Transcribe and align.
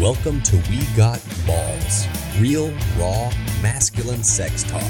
Welcome 0.00 0.40
to 0.42 0.56
We 0.70 0.84
Got 0.96 1.20
Balls, 1.44 2.06
real, 2.38 2.70
raw, 2.96 3.32
masculine 3.60 4.22
sex 4.22 4.62
talk 4.62 4.80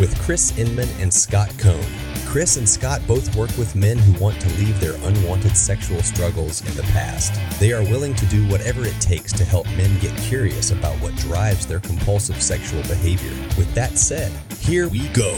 with 0.00 0.20
Chris 0.22 0.58
Inman 0.58 0.88
and 0.98 1.14
Scott 1.14 1.56
Cone. 1.56 1.86
Chris 2.24 2.56
and 2.56 2.68
Scott 2.68 3.00
both 3.06 3.36
work 3.36 3.56
with 3.56 3.76
men 3.76 3.96
who 3.96 4.20
want 4.20 4.40
to 4.40 4.48
leave 4.58 4.80
their 4.80 4.96
unwanted 5.06 5.56
sexual 5.56 6.02
struggles 6.02 6.66
in 6.68 6.74
the 6.74 6.82
past. 6.82 7.32
They 7.60 7.72
are 7.72 7.84
willing 7.84 8.16
to 8.16 8.26
do 8.26 8.44
whatever 8.48 8.84
it 8.84 9.00
takes 9.00 9.32
to 9.34 9.44
help 9.44 9.66
men 9.76 10.00
get 10.00 10.16
curious 10.18 10.72
about 10.72 11.00
what 11.00 11.14
drives 11.14 11.64
their 11.64 11.78
compulsive 11.78 12.42
sexual 12.42 12.82
behavior. 12.82 13.30
With 13.56 13.72
that 13.74 13.96
said, 13.96 14.32
here 14.58 14.88
we 14.88 15.06
go. 15.10 15.30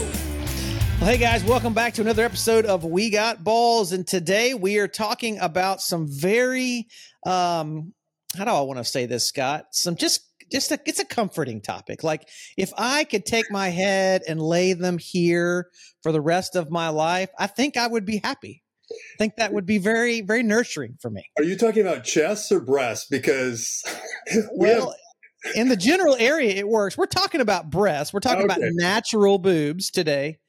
Well, 0.99 1.11
hey 1.11 1.19
guys, 1.19 1.43
welcome 1.43 1.75
back 1.75 1.93
to 1.93 2.01
another 2.01 2.25
episode 2.25 2.65
of 2.65 2.83
We 2.83 3.11
Got 3.11 3.43
Balls. 3.43 3.91
And 3.91 4.07
today 4.07 4.55
we 4.55 4.79
are 4.79 4.87
talking 4.87 5.37
about 5.37 5.81
some 5.81 6.07
very, 6.07 6.87
um, 7.27 7.93
how 8.37 8.45
do 8.45 8.51
I 8.51 8.61
want 8.61 8.77
to 8.77 8.83
say 8.83 9.05
this, 9.05 9.25
Scott? 9.25 9.67
Some 9.71 9.95
just, 9.95 10.21
just 10.51 10.71
a, 10.71 10.79
it's 10.85 10.99
a 10.99 11.05
comforting 11.05 11.61
topic. 11.61 12.03
Like 12.03 12.27
if 12.57 12.71
I 12.77 13.03
could 13.03 13.25
take 13.25 13.51
my 13.51 13.69
head 13.69 14.23
and 14.27 14.41
lay 14.41 14.73
them 14.73 14.97
here 14.97 15.69
for 16.03 16.11
the 16.11 16.21
rest 16.21 16.55
of 16.55 16.71
my 16.71 16.89
life, 16.89 17.29
I 17.37 17.47
think 17.47 17.77
I 17.77 17.87
would 17.87 18.05
be 18.05 18.17
happy. 18.17 18.63
I 18.91 19.17
think 19.19 19.35
that 19.35 19.53
would 19.53 19.67
be 19.67 19.77
very, 19.77 20.21
very 20.21 20.41
nurturing 20.41 20.97
for 20.99 21.11
me. 21.11 21.23
Are 21.37 21.43
you 21.43 21.55
talking 21.55 21.81
about 21.81 22.03
chests 22.03 22.51
or 22.51 22.59
breasts? 22.59 23.07
Because 23.09 23.83
well, 24.51 24.89
have- 24.89 25.55
in 25.55 25.69
the 25.69 25.77
general 25.77 26.15
area, 26.15 26.51
it 26.51 26.67
works. 26.67 26.97
We're 26.97 27.05
talking 27.05 27.39
about 27.39 27.69
breasts. 27.69 28.13
We're 28.13 28.19
talking 28.19 28.45
okay. 28.45 28.57
about 28.57 28.59
natural 28.73 29.37
boobs 29.37 29.91
today 29.91 30.39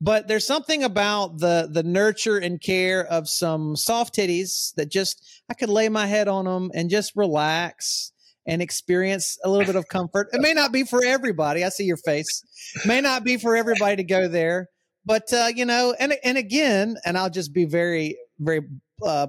but 0.00 0.28
there's 0.28 0.46
something 0.46 0.82
about 0.82 1.38
the 1.38 1.68
the 1.70 1.82
nurture 1.82 2.38
and 2.38 2.60
care 2.60 3.04
of 3.04 3.28
some 3.28 3.76
soft 3.76 4.14
titties 4.14 4.74
that 4.74 4.90
just 4.90 5.42
I 5.50 5.54
could 5.54 5.68
lay 5.68 5.88
my 5.88 6.06
head 6.06 6.28
on 6.28 6.44
them 6.44 6.70
and 6.74 6.90
just 6.90 7.12
relax 7.16 8.12
and 8.46 8.60
experience 8.60 9.38
a 9.44 9.48
little 9.48 9.66
bit 9.66 9.76
of 9.76 9.88
comfort. 9.88 10.28
It 10.32 10.40
may 10.40 10.52
not 10.52 10.72
be 10.72 10.84
for 10.84 11.02
everybody. 11.04 11.64
I 11.64 11.70
see 11.70 11.84
your 11.84 11.96
face. 11.96 12.42
It 12.76 12.86
may 12.86 13.00
not 13.00 13.24
be 13.24 13.38
for 13.38 13.56
everybody 13.56 13.96
to 13.96 14.04
go 14.04 14.28
there, 14.28 14.68
but 15.04 15.32
uh, 15.32 15.48
you 15.54 15.64
know, 15.64 15.94
and 15.98 16.14
and 16.24 16.38
again, 16.38 16.96
and 17.04 17.16
I'll 17.16 17.30
just 17.30 17.52
be 17.52 17.64
very 17.64 18.18
very 18.38 18.62
uh, 19.02 19.28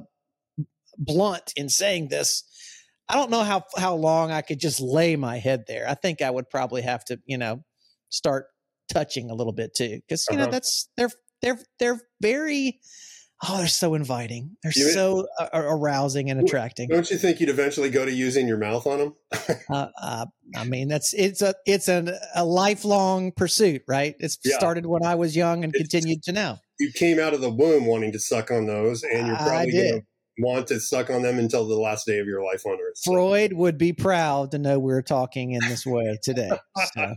blunt 0.98 1.54
in 1.56 1.70
saying 1.70 2.10
this. 2.10 2.44
I 3.08 3.16
don't 3.16 3.30
know 3.30 3.44
how 3.44 3.64
how 3.78 3.96
long 3.96 4.32
I 4.32 4.42
could 4.42 4.60
just 4.60 4.82
lay 4.82 5.16
my 5.16 5.38
head 5.38 5.66
there. 5.68 5.88
I 5.88 5.94
think 5.94 6.22
I 6.22 6.32
would 6.32 6.50
probably 6.50 6.82
have 6.82 7.06
to, 7.06 7.20
you 7.26 7.38
know, 7.38 7.64
start 8.10 8.48
touching 8.92 9.30
a 9.30 9.36
little 9.36 9.54
bit 9.54 9.74
too, 9.74 10.00
because 10.08 10.26
you 10.30 10.38
uh-huh. 10.38 10.46
know 10.46 10.52
that's 10.52 10.90
they're 10.98 11.12
they're 11.42 11.60
they're 11.80 12.02
very 12.22 12.80
oh 13.48 13.58
they're 13.58 13.68
so 13.68 13.94
inviting. 13.94 14.58
They're 14.64 14.74
you, 14.76 14.90
so 14.90 15.28
arousing 15.54 16.30
and 16.30 16.40
attracting. 16.40 16.90
don't 16.90 17.10
you 17.10 17.18
think 17.18 17.40
you'd 17.40 17.50
eventually 17.50 17.90
go 17.90 18.06
to 18.06 18.12
using 18.12 18.48
your 18.48 18.58
mouth 18.58 18.88
on 18.88 19.00
them 19.00 19.16
uh, 19.70 19.88
uh, 20.02 20.26
i 20.56 20.64
mean 20.64 20.88
that's 20.88 21.14
it's 21.14 21.42
a 21.42 21.54
it's 21.66 21.88
an, 21.88 22.12
a 22.36 22.46
lifelong 22.46 23.32
pursuit 23.32 23.84
right? 23.88 24.16
It's 24.20 24.38
yeah. 24.44 24.58
started 24.58 24.86
when 24.86 25.04
i 25.04 25.16
was 25.16 25.36
young 25.36 25.64
and 25.64 25.74
it's, 25.74 25.82
continued 25.82 26.24
to 26.24 26.32
now. 26.32 26.60
You 26.80 26.92
came 26.94 27.20
out 27.20 27.34
of 27.34 27.42
the 27.42 27.50
womb 27.50 27.86
wanting 27.86 28.12
to 28.14 28.20
suck 28.20 28.52
on 28.52 28.66
those 28.66 29.04
and 29.04 29.28
you're 29.28 29.38
probably 29.38 29.72
going 29.72 30.02
to 30.02 30.02
want 30.38 30.68
to 30.68 30.80
suck 30.80 31.10
on 31.10 31.22
them 31.22 31.40
until 31.40 31.66
the 31.66 31.76
last 31.76 32.06
day 32.06 32.20
of 32.20 32.28
your 32.28 32.44
life 32.44 32.66
on 32.66 32.74
earth 32.74 32.98
so. 32.98 33.12
freud 33.14 33.54
would 33.54 33.78
be 33.78 33.94
proud 33.94 34.52
to 34.52 34.60
know 34.60 34.78
we're 34.78 35.02
talking 35.02 35.52
in 35.52 35.62
this 35.70 35.86
way 35.86 36.18
today 36.22 36.52
so 36.94 37.16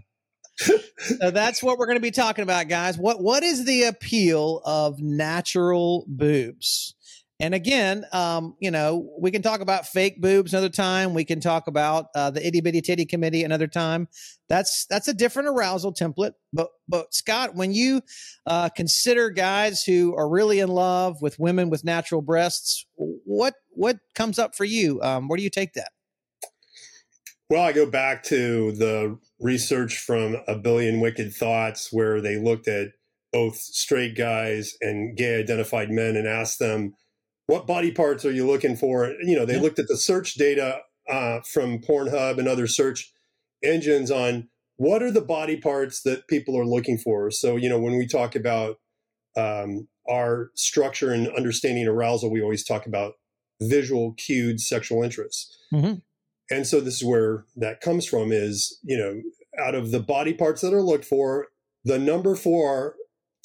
so 0.99 1.31
that's 1.31 1.63
what 1.63 1.79
we're 1.79 1.87
going 1.87 1.99
to 1.99 2.03
be 2.03 2.11
talking 2.11 2.43
about, 2.43 2.69
guys. 2.69 2.99
What 2.99 3.23
what 3.23 3.43
is 3.43 3.65
the 3.65 3.85
appeal 3.85 4.61
of 4.65 5.01
natural 5.01 6.05
boobs? 6.09 6.95
And 7.41 7.55
again, 7.55 8.05
um, 8.13 8.57
you 8.59 8.73
know, 8.73 9.15
we 9.21 9.31
can 9.31 9.43
talk 9.43 9.61
about 9.61 9.87
fake 9.87 10.21
boobs 10.21 10.53
another 10.53 10.69
time. 10.69 11.15
We 11.15 11.25
can 11.25 11.39
talk 11.39 11.69
about 11.69 12.07
uh, 12.17 12.31
the 12.31 12.45
itty 12.45 12.61
bitty 12.61 12.81
titty 12.81 13.07
committee 13.07 13.45
another 13.45 13.69
time. 13.69 14.09
That's 14.49 14.87
that's 14.87 15.07
a 15.07 15.15
different 15.15 15.49
arousal 15.49 15.95
template. 15.95 16.33
But 16.53 16.71
but 16.89 17.15
Scott, 17.15 17.55
when 17.55 17.73
you 17.73 18.03
uh, 18.45 18.71
consider 18.71 19.31
guys 19.31 19.85
who 19.85 20.17
are 20.17 20.29
really 20.29 20.59
in 20.59 20.69
love 20.69 21.23
with 21.23 21.39
women 21.39 21.71
with 21.71 21.85
natural 21.85 22.23
breasts, 22.23 22.85
what 22.97 23.55
what 23.71 23.99
comes 24.17 24.41
up 24.41 24.57
for 24.57 24.65
you? 24.65 25.01
Um, 25.03 25.29
where 25.29 25.37
do 25.37 25.45
you 25.45 25.51
take 25.51 25.75
that? 25.75 25.93
Well, 27.51 27.63
I 27.63 27.73
go 27.73 27.87
back 27.87 28.25
to 28.25 28.73
the 28.73 29.19
research 29.41 29.99
from 29.99 30.37
A 30.47 30.55
Billion 30.55 31.01
Wicked 31.01 31.33
Thoughts, 31.33 31.89
where 31.91 32.21
they 32.21 32.37
looked 32.37 32.69
at 32.69 32.89
both 33.33 33.57
straight 33.57 34.17
guys 34.17 34.77
and 34.83 35.17
gay 35.17 35.41
identified 35.41 35.91
men 35.91 36.17
and 36.17 36.27
asked 36.27 36.59
them, 36.59 36.95
what 37.47 37.67
body 37.67 37.91
parts 37.91 38.27
are 38.27 38.31
you 38.31 38.47
looking 38.47 38.77
for? 38.77 39.15
You 39.23 39.37
know, 39.37 39.47
they 39.47 39.55
yeah. 39.55 39.63
looked 39.63 39.79
at 39.79 39.89
the 39.89 39.97
search 39.97 40.35
data 40.35 40.81
uh, 41.09 41.41
from 41.41 41.79
Pornhub 41.79 42.39
and 42.39 42.47
other 42.47 42.67
search 42.67 43.11
engines 43.65 44.11
on 44.11 44.51
what 44.77 45.03
are 45.03 45.11
the 45.11 45.23
body 45.23 45.57
parts 45.57 46.03
that 46.03 46.29
people 46.29 46.59
are 46.59 46.67
looking 46.67 46.99
for. 46.99 47.31
So, 47.31 47.57
you 47.57 47.71
know, 47.71 47.79
when 47.79 47.97
we 47.97 48.07
talk 48.07 48.37
about 48.37 48.77
um, 49.39 49.89
our 50.09 50.51
structure 50.55 51.13
and 51.13 51.29
understanding 51.29 51.89
arousal, 51.89 52.31
we 52.31 52.43
always 52.43 52.65
talk 52.65 52.85
about 52.85 53.15
visual 53.63 54.13
cued 54.19 54.61
sexual 54.61 55.03
interests. 55.03 55.57
Mm-hmm 55.73 55.95
and 56.51 56.67
so 56.67 56.81
this 56.81 56.97
is 56.97 57.05
where 57.05 57.45
that 57.57 57.81
comes 57.81 58.07
from 58.07 58.33
is 58.33 58.79
you 58.83 58.97
know 58.97 59.21
out 59.65 59.75
of 59.75 59.91
the 59.91 60.01
body 60.01 60.35
parts 60.35 60.61
that 60.61 60.75
are 60.75 60.83
looked 60.83 61.05
for 61.05 61.49
the 61.85 61.99
number 61.99 62.35
four 62.35 62.95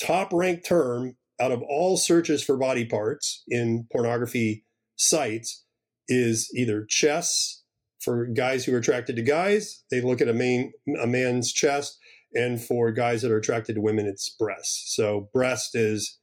top 0.01 0.31
ranked 0.31 0.65
term 0.65 1.15
out 1.39 1.51
of 1.51 1.61
all 1.63 1.97
searches 1.97 2.43
for 2.43 2.57
body 2.57 2.85
parts 2.85 3.43
in 3.47 3.87
pornography 3.91 4.63
sites 4.95 5.65
is 6.07 6.51
either 6.55 6.85
chests 6.87 7.63
for 7.99 8.25
guys 8.25 8.65
who 8.65 8.73
are 8.73 8.77
attracted 8.77 9.15
to 9.15 9.21
guys 9.21 9.83
they 9.89 10.01
look 10.01 10.21
at 10.21 10.27
a 10.27 10.33
main 10.33 10.73
a 11.01 11.07
man's 11.07 11.51
chest. 11.51 11.97
And 12.35 12.59
for 12.59 12.91
guys 12.91 13.21
that 13.21 13.31
are 13.31 13.37
attracted 13.37 13.75
to 13.75 13.81
women 13.81 14.07
it's 14.07 14.27
breasts. 14.27 14.95
So 14.95 15.29
breast 15.33 15.75
is 15.75 16.19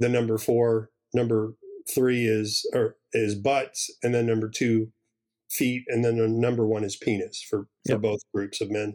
the 0.00 0.08
number 0.08 0.36
four. 0.36 0.90
Number 1.14 1.54
three 1.94 2.24
is 2.24 2.68
or 2.74 2.96
is 3.12 3.36
butts. 3.36 3.88
And 4.02 4.12
then 4.12 4.26
number 4.26 4.50
two 4.50 4.88
feet, 5.50 5.84
and 5.88 6.04
then 6.04 6.16
the 6.16 6.28
number 6.28 6.66
one 6.66 6.84
is 6.84 6.96
penis 6.96 7.44
for, 7.48 7.66
for 7.86 7.92
yep. 7.92 8.00
both 8.00 8.20
groups 8.34 8.60
of 8.60 8.70
men. 8.70 8.94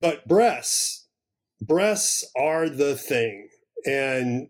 But 0.00 0.26
breasts, 0.26 1.06
breasts 1.60 2.24
are 2.36 2.68
the 2.68 2.96
thing. 2.96 3.48
And 3.86 4.48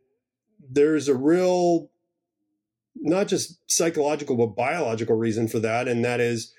there's 0.70 1.08
a 1.08 1.14
real, 1.14 1.90
not 2.94 3.28
just 3.28 3.58
psychological, 3.70 4.36
but 4.36 4.56
biological 4.56 5.16
reason 5.16 5.48
for 5.48 5.58
that. 5.60 5.88
And 5.88 6.04
that 6.04 6.20
is 6.20 6.52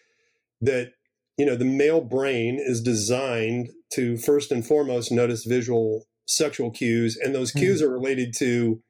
that, 0.62 0.94
you 1.38 1.46
know, 1.46 1.56
the 1.56 1.66
male 1.66 2.02
brain 2.02 2.60
is 2.60 2.82
designed 2.82 3.70
to 3.94 4.18
first 4.18 4.52
and 4.52 4.66
foremost 4.66 5.12
notice 5.12 5.46
visual 5.46 6.06
sexual 6.26 6.72
cues. 6.72 7.18
And 7.18 7.34
those 7.34 7.52
cues 7.52 7.82
mm-hmm. 7.82 7.90
are 7.90 7.94
related 7.94 8.34
to 8.38 8.82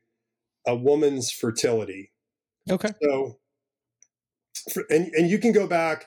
a 0.67 0.75
woman's 0.75 1.31
fertility. 1.31 2.11
Okay. 2.69 2.91
So 3.01 3.39
and 4.89 5.07
and 5.13 5.29
you 5.29 5.37
can 5.37 5.51
go 5.51 5.67
back 5.67 6.05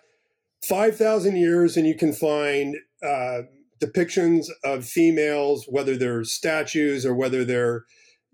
five 0.69 0.97
thousand 0.97 1.37
years, 1.37 1.77
and 1.77 1.87
you 1.87 1.95
can 1.95 2.13
find 2.13 2.77
uh, 3.03 3.43
depictions 3.83 4.47
of 4.65 4.85
females, 4.85 5.67
whether 5.69 5.97
they're 5.97 6.25
statues 6.25 7.05
or 7.05 7.15
whether 7.15 7.45
they're 7.45 7.85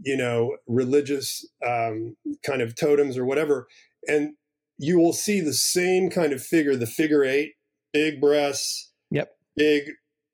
you 0.00 0.16
know 0.16 0.56
religious 0.66 1.46
um, 1.66 2.16
kind 2.44 2.62
of 2.62 2.74
totems 2.74 3.16
or 3.16 3.24
whatever, 3.24 3.68
and 4.08 4.34
you 4.78 4.98
will 4.98 5.12
see 5.12 5.40
the 5.40 5.54
same 5.54 6.10
kind 6.10 6.32
of 6.32 6.42
figure, 6.42 6.76
the 6.76 6.86
figure 6.86 7.24
eight, 7.24 7.52
big 7.92 8.20
breasts, 8.20 8.92
yep, 9.10 9.36
big 9.56 9.84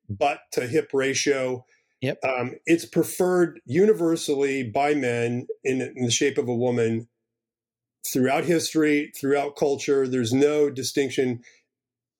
butt 0.09 0.39
to 0.53 0.67
hip 0.67 0.89
ratio. 0.93 1.65
Yep. 2.01 2.19
Um, 2.23 2.55
it's 2.65 2.85
preferred 2.85 3.59
universally 3.65 4.63
by 4.63 4.93
men 4.93 5.47
in, 5.65 5.81
in, 5.81 6.05
the 6.05 6.11
shape 6.11 6.37
of 6.37 6.47
a 6.47 6.55
woman 6.55 7.09
throughout 8.05 8.45
history, 8.45 9.11
throughout 9.15 9.55
culture. 9.55 10.07
There's 10.07 10.33
no 10.33 10.69
distinction. 10.69 11.41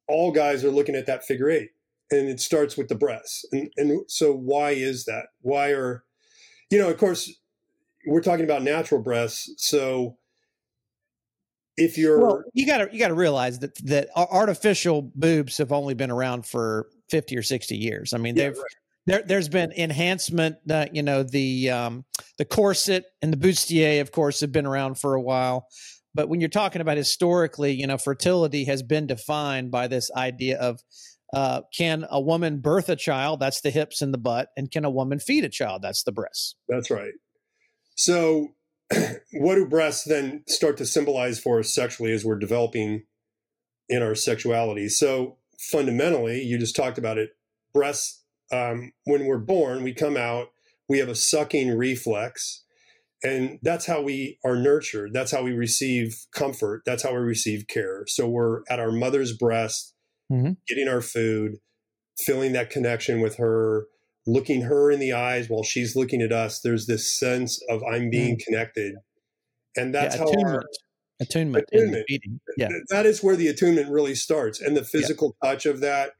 All 0.08 0.32
guys 0.32 0.64
are 0.64 0.72
looking 0.72 0.96
at 0.96 1.06
that 1.06 1.24
figure 1.24 1.50
eight, 1.50 1.70
and 2.12 2.28
it 2.28 2.40
starts 2.40 2.78
with 2.78 2.88
the 2.88 2.96
breasts. 2.96 3.46
And, 3.52 3.72
and 3.78 4.02
so, 4.08 4.34
why 4.34 4.72
is 4.72 5.06
that? 5.06 5.28
Why 5.42 5.72
are, 5.72 6.04
you 6.70 6.80
know, 6.80 6.90
of 6.90 6.98
course, 6.98 7.32
we're 8.08 8.22
talking 8.22 8.46
about 8.46 8.64
natural 8.64 9.02
breasts. 9.02 9.54
So, 9.58 10.18
if 11.78 11.98
you're, 11.98 12.20
well, 12.20 12.44
you 12.54 12.66
got 12.66 12.80
to 12.80 12.90
you 12.92 13.00
got 13.00 13.10
to 13.10 13.14
realize 13.14 13.60
that 13.60 13.76
that 13.86 14.10
artificial 14.16 15.12
boobs 15.16 15.58
have 15.60 15.72
only 15.72 15.94
been 15.94 16.12
around 16.12 16.46
for 16.46 16.88
fifty 17.10 17.38
or 17.38 17.44
sixty 17.44 17.78
years. 17.78 18.14
I 18.14 18.18
mean, 18.18 18.36
they've 18.36 18.56
right 18.56 18.79
there, 19.10 19.24
there's 19.26 19.50
been 19.50 19.72
enhancement. 19.72 20.58
Uh, 20.70 20.86
you 20.92 21.04
know, 21.04 21.24
the 21.24 21.70
um, 21.70 22.06
the 22.38 22.46
corset 22.46 23.06
and 23.22 23.34
the 23.34 23.38
bustier, 23.38 24.02
of 24.02 24.12
course, 24.12 24.42
have 24.42 24.52
been 24.52 24.66
around 24.66 25.00
for 25.00 25.16
a 25.16 25.22
while. 25.22 25.68
But 26.14 26.30
when 26.30 26.40
you're 26.40 26.50
talking 26.50 26.82
about 26.82 26.98
historically, 26.98 27.74
you 27.74 27.88
know, 27.88 27.98
fertility 27.98 28.66
has 28.66 28.84
been 28.84 29.08
defined 29.08 29.72
by 29.72 29.88
this 29.88 30.10
idea 30.16 30.60
of 30.60 30.80
uh, 31.34 31.62
can 31.76 32.06
a 32.10 32.20
woman 32.20 32.60
birth 32.60 32.90
a 32.90 32.96
child? 32.96 33.40
That's 33.40 33.62
the 33.62 33.70
hips 33.70 34.02
and 34.02 34.14
the 34.14 34.18
butt. 34.18 34.50
And 34.58 34.72
can 34.72 34.86
a 34.86 34.90
woman 34.90 35.20
feed 35.20 35.44
a 35.44 35.50
child? 35.50 35.82
That's 35.82 36.04
the 36.04 36.12
breasts. 36.12 36.56
That's 36.68 36.90
right. 36.90 37.14
So, 37.96 38.56
what 39.34 39.56
do 39.56 39.68
breasts 39.68 40.04
then 40.04 40.44
start 40.48 40.78
to 40.78 40.86
symbolize 40.86 41.40
for 41.40 41.60
us 41.60 41.74
sexually 41.74 42.12
as 42.12 42.26
we're 42.26 42.40
developing 42.40 43.04
in 43.88 44.04
our 44.04 44.16
sexuality. 44.16 44.88
So 44.88 45.38
fundamentally, 45.58 46.42
you 46.44 46.58
just 46.58 46.76
talked 46.76 46.98
about 46.98 47.18
it. 47.18 47.32
Breasts, 47.74 48.19
um, 48.52 48.92
when 49.06 49.26
we're 49.26 49.38
born, 49.38 49.84
we 49.84 49.94
come 49.94 50.18
out, 50.18 50.48
we 50.88 51.00
have 51.00 51.10
a 51.10 51.16
sucking 51.16 51.78
reflex, 51.78 52.64
and 53.24 53.60
that's 53.62 53.86
how 53.86 54.02
we 54.02 54.40
are 54.46 54.56
nurtured. 54.56 55.12
That's 55.14 55.32
how 55.32 55.44
we 55.44 55.52
receive 55.52 56.26
comfort. 56.34 56.84
That's 56.86 57.04
how 57.04 57.12
we 57.12 57.20
receive 57.20 57.68
care. 57.68 58.04
So 58.08 58.28
we're 58.28 58.62
at 58.70 58.80
our 58.80 58.92
mother's 58.92 59.36
breast, 59.36 59.94
mm-hmm. 60.32 60.54
getting 60.68 60.88
our 60.88 61.02
food, 61.02 61.58
feeling 62.18 62.54
that 62.54 62.70
connection 62.70 63.22
with 63.22 63.38
her, 63.38 63.88
looking 64.26 64.62
her 64.62 64.90
in 64.90 65.00
the 65.00 65.14
eyes 65.14 65.50
while 65.50 65.64
she's 65.64 65.96
looking 65.96 66.22
at 66.22 66.32
us. 66.32 66.62
There's 66.62 66.88
this 66.88 67.18
sense 67.18 67.62
of 67.70 67.84
I'm 67.84 68.10
being 68.10 68.36
mm-hmm. 68.36 68.52
connected, 68.52 68.96
and 69.76 69.94
that's 69.94 70.16
yeah, 70.16 70.22
how 70.22 70.32
our 70.46 70.64
attunement, 71.22 71.66
attunement. 71.72 72.06
Yeah, 72.58 72.70
that 72.90 73.06
is 73.06 73.22
where 73.22 73.36
the 73.36 73.48
attunement 73.48 73.90
really 73.90 74.16
starts, 74.16 74.62
and 74.62 74.76
the 74.76 74.84
physical 74.84 75.36
yeah. 75.44 75.50
touch 75.52 75.66
of 75.66 75.82
that. 75.82 76.12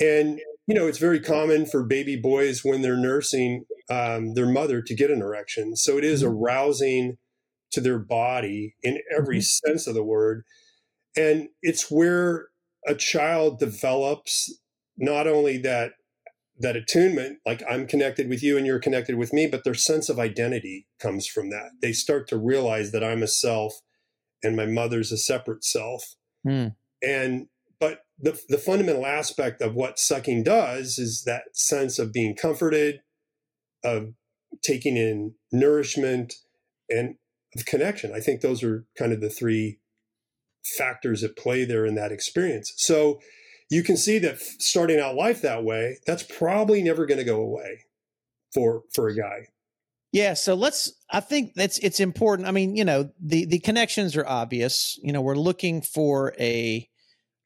And 0.00 0.40
you 0.66 0.74
know, 0.74 0.86
it's 0.86 0.98
very 0.98 1.20
common 1.20 1.66
for 1.66 1.84
baby 1.84 2.16
boys 2.16 2.64
when 2.64 2.82
they're 2.82 2.96
nursing 2.96 3.64
um, 3.88 4.34
their 4.34 4.48
mother 4.48 4.82
to 4.82 4.94
get 4.94 5.10
an 5.10 5.22
erection. 5.22 5.76
So 5.76 5.96
it 5.96 6.04
is 6.04 6.22
mm-hmm. 6.22 6.34
arousing 6.34 7.18
to 7.72 7.80
their 7.80 7.98
body 7.98 8.74
in 8.82 8.98
every 9.16 9.38
mm-hmm. 9.38 9.70
sense 9.70 9.86
of 9.86 9.94
the 9.94 10.04
word, 10.04 10.44
and 11.16 11.48
it's 11.62 11.90
where 11.90 12.48
a 12.86 12.94
child 12.94 13.58
develops 13.58 14.60
not 14.96 15.26
only 15.26 15.58
that 15.58 15.92
that 16.58 16.74
attunement 16.74 17.38
like 17.44 17.62
i'm 17.68 17.86
connected 17.86 18.30
with 18.30 18.42
you 18.42 18.56
and 18.56 18.64
you're 18.64 18.78
connected 18.78 19.16
with 19.16 19.30
me 19.30 19.46
but 19.46 19.62
their 19.62 19.74
sense 19.74 20.08
of 20.08 20.18
identity 20.18 20.86
comes 20.98 21.26
from 21.26 21.50
that 21.50 21.72
they 21.82 21.92
start 21.92 22.26
to 22.26 22.38
realize 22.38 22.92
that 22.92 23.04
i'm 23.04 23.22
a 23.22 23.28
self 23.28 23.74
and 24.42 24.56
my 24.56 24.66
mother's 24.66 25.12
a 25.12 25.18
separate 25.18 25.64
self. 25.64 26.14
Mm. 26.46 26.74
And 27.02 27.46
the 28.18 28.40
the 28.48 28.58
fundamental 28.58 29.06
aspect 29.06 29.60
of 29.60 29.74
what 29.74 29.98
sucking 29.98 30.42
does 30.42 30.98
is 30.98 31.24
that 31.24 31.56
sense 31.56 31.98
of 31.98 32.12
being 32.12 32.34
comforted, 32.34 33.00
of 33.84 34.14
taking 34.62 34.96
in 34.96 35.34
nourishment, 35.52 36.34
and 36.88 37.16
of 37.54 37.66
connection. 37.66 38.12
I 38.14 38.20
think 38.20 38.40
those 38.40 38.62
are 38.62 38.86
kind 38.98 39.12
of 39.12 39.20
the 39.20 39.30
three 39.30 39.78
factors 40.78 41.22
at 41.22 41.36
play 41.36 41.64
there 41.64 41.86
in 41.86 41.94
that 41.94 42.12
experience. 42.12 42.72
So 42.76 43.20
you 43.70 43.82
can 43.82 43.96
see 43.96 44.18
that 44.18 44.40
starting 44.40 44.98
out 44.98 45.14
life 45.14 45.42
that 45.42 45.64
way, 45.64 45.98
that's 46.06 46.22
probably 46.22 46.82
never 46.82 47.06
going 47.06 47.18
to 47.18 47.24
go 47.24 47.40
away 47.40 47.84
for 48.54 48.82
for 48.94 49.08
a 49.08 49.16
guy. 49.16 49.48
Yeah, 50.12 50.34
so 50.34 50.54
let's. 50.54 50.92
I 51.10 51.20
think 51.20 51.54
that's 51.54 51.78
it's 51.78 52.00
important. 52.00 52.48
I 52.48 52.52
mean, 52.52 52.76
you 52.76 52.84
know, 52.84 53.10
the 53.20 53.44
the 53.44 53.58
connections 53.58 54.16
are 54.16 54.26
obvious. 54.26 54.98
You 55.02 55.12
know, 55.12 55.20
we're 55.20 55.34
looking 55.34 55.82
for 55.82 56.32
a 56.38 56.88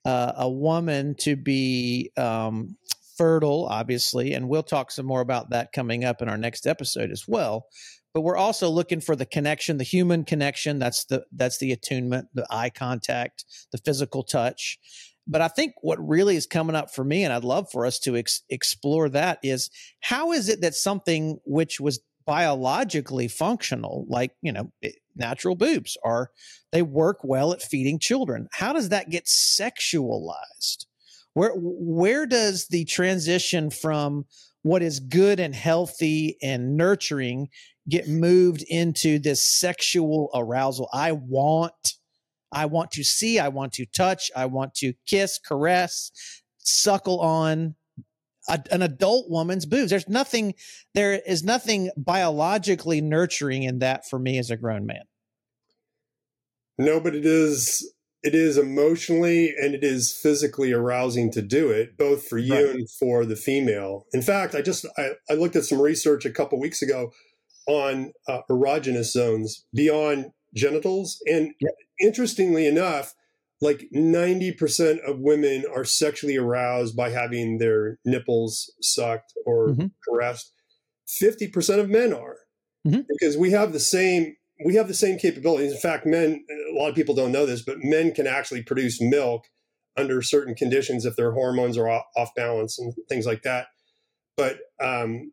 uh, 0.04 0.32
a 0.36 0.48
woman 0.48 1.14
to 1.16 1.36
be 1.36 2.10
um, 2.16 2.76
fertile, 3.16 3.66
obviously, 3.66 4.34
and 4.34 4.48
we'll 4.48 4.62
talk 4.62 4.90
some 4.90 5.06
more 5.06 5.20
about 5.20 5.50
that 5.50 5.72
coming 5.72 6.04
up 6.04 6.22
in 6.22 6.28
our 6.28 6.38
next 6.38 6.66
episode 6.66 7.10
as 7.10 7.24
well. 7.28 7.66
But 8.12 8.22
we're 8.22 8.36
also 8.36 8.68
looking 8.68 9.00
for 9.00 9.14
the 9.14 9.26
connection, 9.26 9.76
the 9.76 9.84
human 9.84 10.24
connection. 10.24 10.78
That's 10.78 11.04
the 11.04 11.24
that's 11.32 11.58
the 11.58 11.72
attunement, 11.72 12.28
the 12.34 12.46
eye 12.50 12.70
contact, 12.70 13.44
the 13.72 13.78
physical 13.78 14.22
touch. 14.22 14.78
But 15.26 15.42
I 15.42 15.48
think 15.48 15.74
what 15.82 16.04
really 16.04 16.34
is 16.34 16.46
coming 16.46 16.74
up 16.74 16.92
for 16.92 17.04
me, 17.04 17.22
and 17.22 17.32
I'd 17.32 17.44
love 17.44 17.70
for 17.70 17.86
us 17.86 18.00
to 18.00 18.16
ex- 18.16 18.42
explore 18.48 19.08
that, 19.10 19.38
is 19.44 19.70
how 20.00 20.32
is 20.32 20.48
it 20.48 20.60
that 20.62 20.74
something 20.74 21.38
which 21.44 21.78
was 21.78 22.00
biologically 22.26 23.28
functional, 23.28 24.06
like, 24.08 24.32
you 24.42 24.52
know, 24.52 24.72
natural 25.16 25.54
boobs 25.54 25.96
are, 26.04 26.30
they 26.72 26.82
work 26.82 27.18
well 27.22 27.52
at 27.52 27.62
feeding 27.62 27.98
children. 27.98 28.48
How 28.52 28.72
does 28.72 28.90
that 28.90 29.10
get 29.10 29.26
sexualized? 29.26 30.86
Where, 31.34 31.52
where 31.54 32.26
does 32.26 32.68
the 32.68 32.84
transition 32.84 33.70
from 33.70 34.24
what 34.62 34.82
is 34.82 35.00
good 35.00 35.40
and 35.40 35.54
healthy 35.54 36.36
and 36.42 36.76
nurturing 36.76 37.48
get 37.88 38.08
moved 38.08 38.64
into 38.68 39.18
this 39.18 39.42
sexual 39.42 40.30
arousal? 40.34 40.88
I 40.92 41.12
want, 41.12 41.94
I 42.52 42.66
want 42.66 42.90
to 42.92 43.04
see, 43.04 43.38
I 43.38 43.48
want 43.48 43.72
to 43.74 43.86
touch, 43.86 44.30
I 44.36 44.46
want 44.46 44.74
to 44.76 44.92
kiss, 45.06 45.38
caress, 45.38 46.10
suckle 46.58 47.20
on, 47.20 47.76
a, 48.50 48.62
an 48.70 48.82
adult 48.82 49.30
woman's 49.30 49.66
boobs. 49.66 49.90
There's 49.90 50.08
nothing, 50.08 50.54
there 50.94 51.14
is 51.14 51.44
nothing 51.44 51.90
biologically 51.96 53.00
nurturing 53.00 53.62
in 53.62 53.78
that 53.78 54.08
for 54.08 54.18
me 54.18 54.38
as 54.38 54.50
a 54.50 54.56
grown 54.56 54.86
man. 54.86 55.02
No, 56.78 56.98
but 56.98 57.14
it 57.14 57.26
is 57.26 57.92
it 58.22 58.34
is 58.34 58.58
emotionally 58.58 59.54
and 59.56 59.74
it 59.74 59.82
is 59.82 60.12
physically 60.12 60.72
arousing 60.72 61.30
to 61.32 61.42
do 61.42 61.70
it, 61.70 61.96
both 61.96 62.26
for 62.26 62.38
you 62.38 62.54
right. 62.54 62.74
and 62.74 62.90
for 62.90 63.24
the 63.24 63.36
female. 63.36 64.06
In 64.12 64.22
fact, 64.22 64.54
I 64.54 64.62
just 64.62 64.86
I, 64.98 65.12
I 65.30 65.34
looked 65.34 65.56
at 65.56 65.64
some 65.64 65.80
research 65.80 66.24
a 66.24 66.30
couple 66.30 66.60
weeks 66.60 66.82
ago 66.82 67.12
on 67.66 68.12
uh, 68.28 68.40
erogenous 68.50 69.12
zones 69.12 69.64
beyond 69.74 70.32
genitals, 70.54 71.22
and 71.26 71.52
yep. 71.60 71.72
interestingly 72.00 72.66
enough, 72.66 73.14
like 73.60 73.88
90% 73.94 75.00
of 75.06 75.20
women 75.20 75.64
are 75.74 75.84
sexually 75.84 76.36
aroused 76.36 76.96
by 76.96 77.10
having 77.10 77.58
their 77.58 77.98
nipples 78.04 78.72
sucked 78.80 79.32
or 79.44 79.68
mm-hmm. 79.68 79.86
caressed 80.08 80.52
50% 81.22 81.78
of 81.78 81.90
men 81.90 82.12
are 82.12 82.36
mm-hmm. 82.86 83.00
because 83.08 83.36
we 83.36 83.50
have 83.50 83.72
the 83.72 83.80
same 83.80 84.36
we 84.62 84.74
have 84.74 84.88
the 84.88 84.94
same 84.94 85.18
capabilities 85.18 85.72
in 85.72 85.78
fact 85.78 86.04
men 86.04 86.44
a 86.50 86.78
lot 86.78 86.90
of 86.90 86.94
people 86.94 87.14
don't 87.14 87.32
know 87.32 87.46
this 87.46 87.62
but 87.62 87.78
men 87.82 88.12
can 88.12 88.26
actually 88.26 88.62
produce 88.62 89.00
milk 89.00 89.44
under 89.96 90.20
certain 90.20 90.54
conditions 90.54 91.06
if 91.06 91.16
their 91.16 91.32
hormones 91.32 91.78
are 91.78 91.88
off 91.88 92.34
balance 92.36 92.78
and 92.78 92.94
things 93.08 93.24
like 93.24 93.42
that 93.42 93.68
but 94.36 94.58
um, 94.82 95.30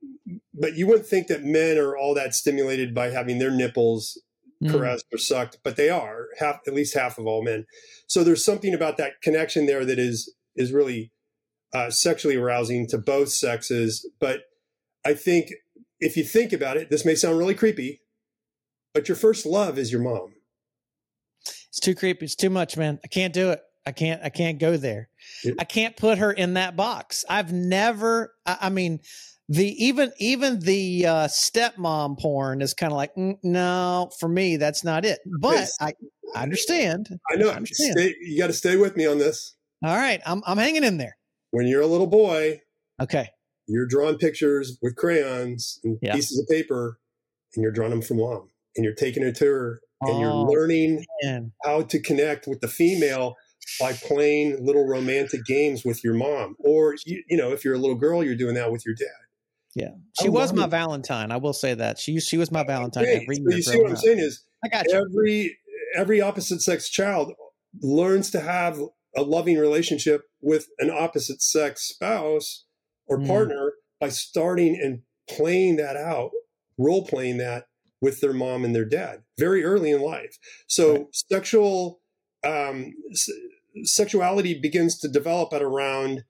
but 0.53 0.75
you 0.75 0.85
wouldn't 0.85 1.07
think 1.07 1.27
that 1.27 1.43
men 1.43 1.77
are 1.77 1.95
all 1.95 2.13
that 2.15 2.33
stimulated 2.33 2.93
by 2.93 3.09
having 3.09 3.39
their 3.39 3.51
nipples 3.51 4.21
mm. 4.63 4.71
caressed 4.71 5.05
or 5.11 5.17
sucked, 5.17 5.59
but 5.63 5.75
they 5.75 5.89
are 5.89 6.27
half, 6.39 6.59
at 6.67 6.73
least 6.73 6.95
half 6.95 7.17
of 7.17 7.25
all 7.25 7.43
men. 7.43 7.65
So 8.07 8.23
there's 8.23 8.43
something 8.43 8.73
about 8.73 8.97
that 8.97 9.21
connection 9.21 9.65
there 9.65 9.85
that 9.85 9.99
is 9.99 10.33
is 10.55 10.71
really 10.71 11.11
uh, 11.73 11.89
sexually 11.89 12.35
arousing 12.35 12.87
to 12.87 12.97
both 12.97 13.29
sexes. 13.29 14.09
But 14.19 14.41
I 15.05 15.13
think 15.13 15.51
if 15.99 16.17
you 16.17 16.23
think 16.23 16.53
about 16.53 16.77
it, 16.77 16.89
this 16.89 17.05
may 17.05 17.15
sound 17.15 17.37
really 17.37 17.55
creepy, 17.55 18.01
but 18.93 19.07
your 19.07 19.15
first 19.15 19.45
love 19.45 19.77
is 19.77 19.91
your 19.91 20.01
mom. 20.01 20.33
It's 21.69 21.79
too 21.79 21.95
creepy. 21.95 22.25
It's 22.25 22.35
too 22.35 22.49
much, 22.49 22.77
man. 22.77 22.99
I 23.03 23.07
can't 23.07 23.33
do 23.33 23.51
it. 23.51 23.61
I 23.85 23.91
can't. 23.91 24.21
I 24.21 24.29
can't 24.29 24.59
go 24.59 24.75
there. 24.75 25.09
I 25.57 25.63
can't 25.63 25.95
put 25.95 26.17
her 26.17 26.31
in 26.31 26.55
that 26.55 26.75
box. 26.75 27.23
I've 27.29 27.53
never. 27.53 28.33
I, 28.45 28.57
I 28.61 28.69
mean, 28.69 28.99
the 29.49 29.85
even 29.85 30.11
even 30.19 30.59
the 30.59 31.05
uh, 31.05 31.27
stepmom 31.27 32.19
porn 32.19 32.61
is 32.61 32.73
kind 32.73 32.91
of 32.91 32.97
like 32.97 33.15
mm, 33.15 33.37
no 33.43 34.09
for 34.19 34.27
me 34.27 34.57
that's 34.57 34.83
not 34.83 35.05
it. 35.05 35.19
But 35.39 35.69
I, 35.79 35.93
I 36.35 36.43
understand. 36.43 37.07
I 37.31 37.35
know. 37.35 37.49
I 37.49 37.55
understand. 37.55 37.97
Stay, 37.97 38.15
you 38.21 38.37
got 38.37 38.47
to 38.47 38.53
stay 38.53 38.75
with 38.75 38.97
me 38.97 39.05
on 39.05 39.17
this. 39.17 39.55
All 39.83 39.95
right. 39.95 40.21
I'm, 40.25 40.41
I'm 40.45 40.57
hanging 40.57 40.83
in 40.83 40.97
there. 40.97 41.17
When 41.51 41.67
you're 41.67 41.81
a 41.81 41.87
little 41.87 42.07
boy 42.07 42.61
okay. 43.01 43.29
you're 43.67 43.87
drawing 43.87 44.17
pictures 44.17 44.77
with 44.81 44.95
crayons 44.95 45.79
and 45.83 45.97
yeah. 46.01 46.13
pieces 46.13 46.39
of 46.39 46.47
paper 46.47 46.99
and 47.55 47.63
you're 47.63 47.71
drawing 47.71 47.91
them 47.91 48.01
from 48.01 48.17
mom 48.17 48.49
and 48.75 48.83
you're 48.83 48.93
taking 48.93 49.23
it 49.23 49.35
to 49.37 49.45
her 49.45 49.81
and 50.01 50.11
oh, 50.11 50.19
you're 50.19 50.33
learning 50.33 51.05
man. 51.23 51.51
how 51.63 51.81
to 51.83 51.99
connect 51.99 52.47
with 52.47 52.59
the 52.59 52.67
female 52.67 53.35
by 53.79 53.93
playing 53.93 54.63
little 54.65 54.85
romantic 54.85 55.43
games 55.45 55.83
with 55.85 56.03
your 56.03 56.13
mom 56.13 56.55
or 56.59 56.95
you, 57.05 57.23
you 57.29 57.37
know 57.37 57.51
if 57.51 57.65
you're 57.65 57.73
a 57.73 57.79
little 57.79 57.95
girl 57.95 58.23
you're 58.23 58.35
doing 58.35 58.55
that 58.55 58.71
with 58.71 58.85
your 58.85 58.95
dad 58.95 59.07
yeah, 59.77 59.89
she 60.19 60.27
was 60.27 60.53
my 60.53 60.65
it. 60.65 60.71
Valentine. 60.71 61.31
I 61.31 61.37
will 61.37 61.53
say 61.53 61.75
that 61.75 61.99
she 61.99 62.19
she 62.19 62.37
was 62.37 62.51
my 62.51 62.63
Valentine. 62.63 63.03
Okay. 63.03 63.21
Every 63.21 63.35
so 63.35 63.55
you 63.55 63.61
see 63.61 63.77
what 63.77 63.87
I'm 63.87 63.93
up. 63.93 63.99
saying 63.99 64.17
is, 64.17 64.43
I 64.63 64.69
got 64.69 64.85
you. 64.87 64.95
every 64.95 65.57
every 65.95 66.19
opposite 66.19 66.61
sex 66.61 66.89
child 66.89 67.33
learns 67.81 68.31
to 68.31 68.39
have 68.39 68.79
a 69.15 69.21
loving 69.21 69.57
relationship 69.57 70.23
with 70.41 70.67
an 70.79 70.89
opposite 70.89 71.43
sex 71.43 71.83
spouse 71.83 72.65
or 73.05 73.19
mm. 73.19 73.27
partner 73.27 73.73
by 73.99 74.09
starting 74.09 74.79
and 74.81 75.01
playing 75.29 75.75
that 75.75 75.95
out, 75.95 76.31
role 76.79 77.05
playing 77.05 77.37
that 77.37 77.65
with 78.01 78.19
their 78.19 78.33
mom 78.33 78.65
and 78.65 78.75
their 78.75 78.85
dad 78.85 79.21
very 79.37 79.63
early 79.63 79.91
in 79.91 80.01
life. 80.01 80.39
So 80.67 80.93
right. 80.93 81.05
sexual 81.11 81.99
um, 82.43 82.93
s- 83.11 83.29
sexuality 83.83 84.59
begins 84.59 84.97
to 84.99 85.07
develop 85.07 85.53
at 85.53 85.61
around 85.61 86.23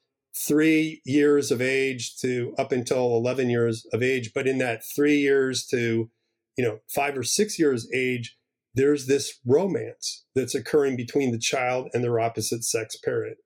three 0.46 1.02
years 1.06 1.52
of 1.52 1.62
age 1.62 2.18
to 2.18 2.54
up 2.58 2.72
until 2.72 3.16
11 3.16 3.50
years 3.50 3.86
of 3.94 4.04
age. 4.04 4.32
But 4.34 4.48
in 4.48 4.58
that 4.60 4.82
three 4.96 5.18
years 5.18 5.66
to, 5.68 6.10
you 6.58 6.64
know, 6.64 6.80
five 6.94 7.18
or 7.18 7.24
six 7.24 7.58
years 7.58 7.88
age, 7.94 8.38
there's 8.74 9.08
this 9.08 9.40
romance 9.46 10.26
that's 10.36 10.54
occurring 10.54 10.96
between 10.96 11.32
the 11.32 11.40
child 11.40 11.90
and 11.94 12.04
their 12.04 12.20
opposite 12.20 12.64
sex 12.64 12.96
parent. 12.98 13.38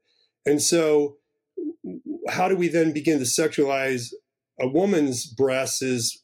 And 0.45 0.61
so, 0.61 1.17
how 2.29 2.47
do 2.47 2.55
we 2.55 2.67
then 2.67 2.91
begin 2.91 3.19
to 3.19 3.25
sexualize 3.25 4.09
a 4.59 4.67
woman's 4.67 5.25
breasts 5.25 5.81
is 5.81 6.21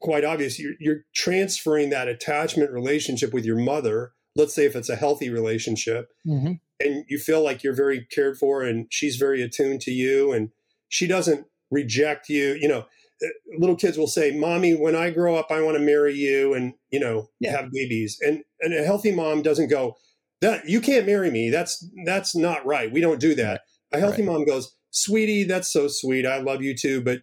quite 0.00 0.24
obvious. 0.24 0.58
You're, 0.58 0.74
you're 0.80 1.04
transferring 1.14 1.90
that 1.90 2.08
attachment 2.08 2.72
relationship 2.72 3.32
with 3.32 3.44
your 3.44 3.56
mother 3.56 4.12
let's 4.38 4.54
say 4.54 4.64
if 4.64 4.76
it's 4.76 4.88
a 4.88 4.96
healthy 4.96 5.28
relationship 5.28 6.08
mm-hmm. 6.26 6.52
And 6.80 7.04
you 7.08 7.18
feel 7.18 7.42
like 7.42 7.62
you're 7.62 7.74
very 7.74 8.06
cared 8.10 8.38
for 8.38 8.62
and 8.62 8.86
she's 8.90 9.16
very 9.16 9.42
attuned 9.42 9.80
to 9.82 9.90
you 9.90 10.32
and 10.32 10.50
she 10.88 11.06
doesn't 11.06 11.46
reject 11.70 12.28
you 12.28 12.56
you 12.60 12.68
know 12.68 12.86
uh, 13.22 13.28
little 13.58 13.76
kids 13.76 13.98
will 13.98 14.06
say 14.06 14.36
mommy 14.36 14.74
when 14.74 14.94
i 14.96 15.10
grow 15.10 15.36
up 15.36 15.50
i 15.50 15.60
want 15.60 15.76
to 15.76 15.82
marry 15.82 16.14
you 16.14 16.54
and 16.54 16.74
you 16.90 17.00
know 17.00 17.28
yeah. 17.40 17.50
have 17.50 17.70
babies 17.72 18.18
and 18.20 18.42
and 18.60 18.74
a 18.74 18.84
healthy 18.84 19.12
mom 19.12 19.42
doesn't 19.42 19.68
go 19.68 19.94
that 20.40 20.68
you 20.68 20.80
can't 20.80 21.06
marry 21.06 21.30
me 21.30 21.50
that's 21.50 21.86
that's 22.04 22.34
not 22.34 22.64
right 22.64 22.92
we 22.92 23.00
don't 23.00 23.20
do 23.20 23.34
that 23.34 23.62
a 23.92 23.98
healthy 23.98 24.22
right. 24.22 24.32
mom 24.32 24.44
goes 24.44 24.76
sweetie 24.90 25.44
that's 25.44 25.70
so 25.72 25.88
sweet 25.88 26.26
i 26.26 26.38
love 26.38 26.62
you 26.62 26.74
too 26.74 27.00
but 27.00 27.20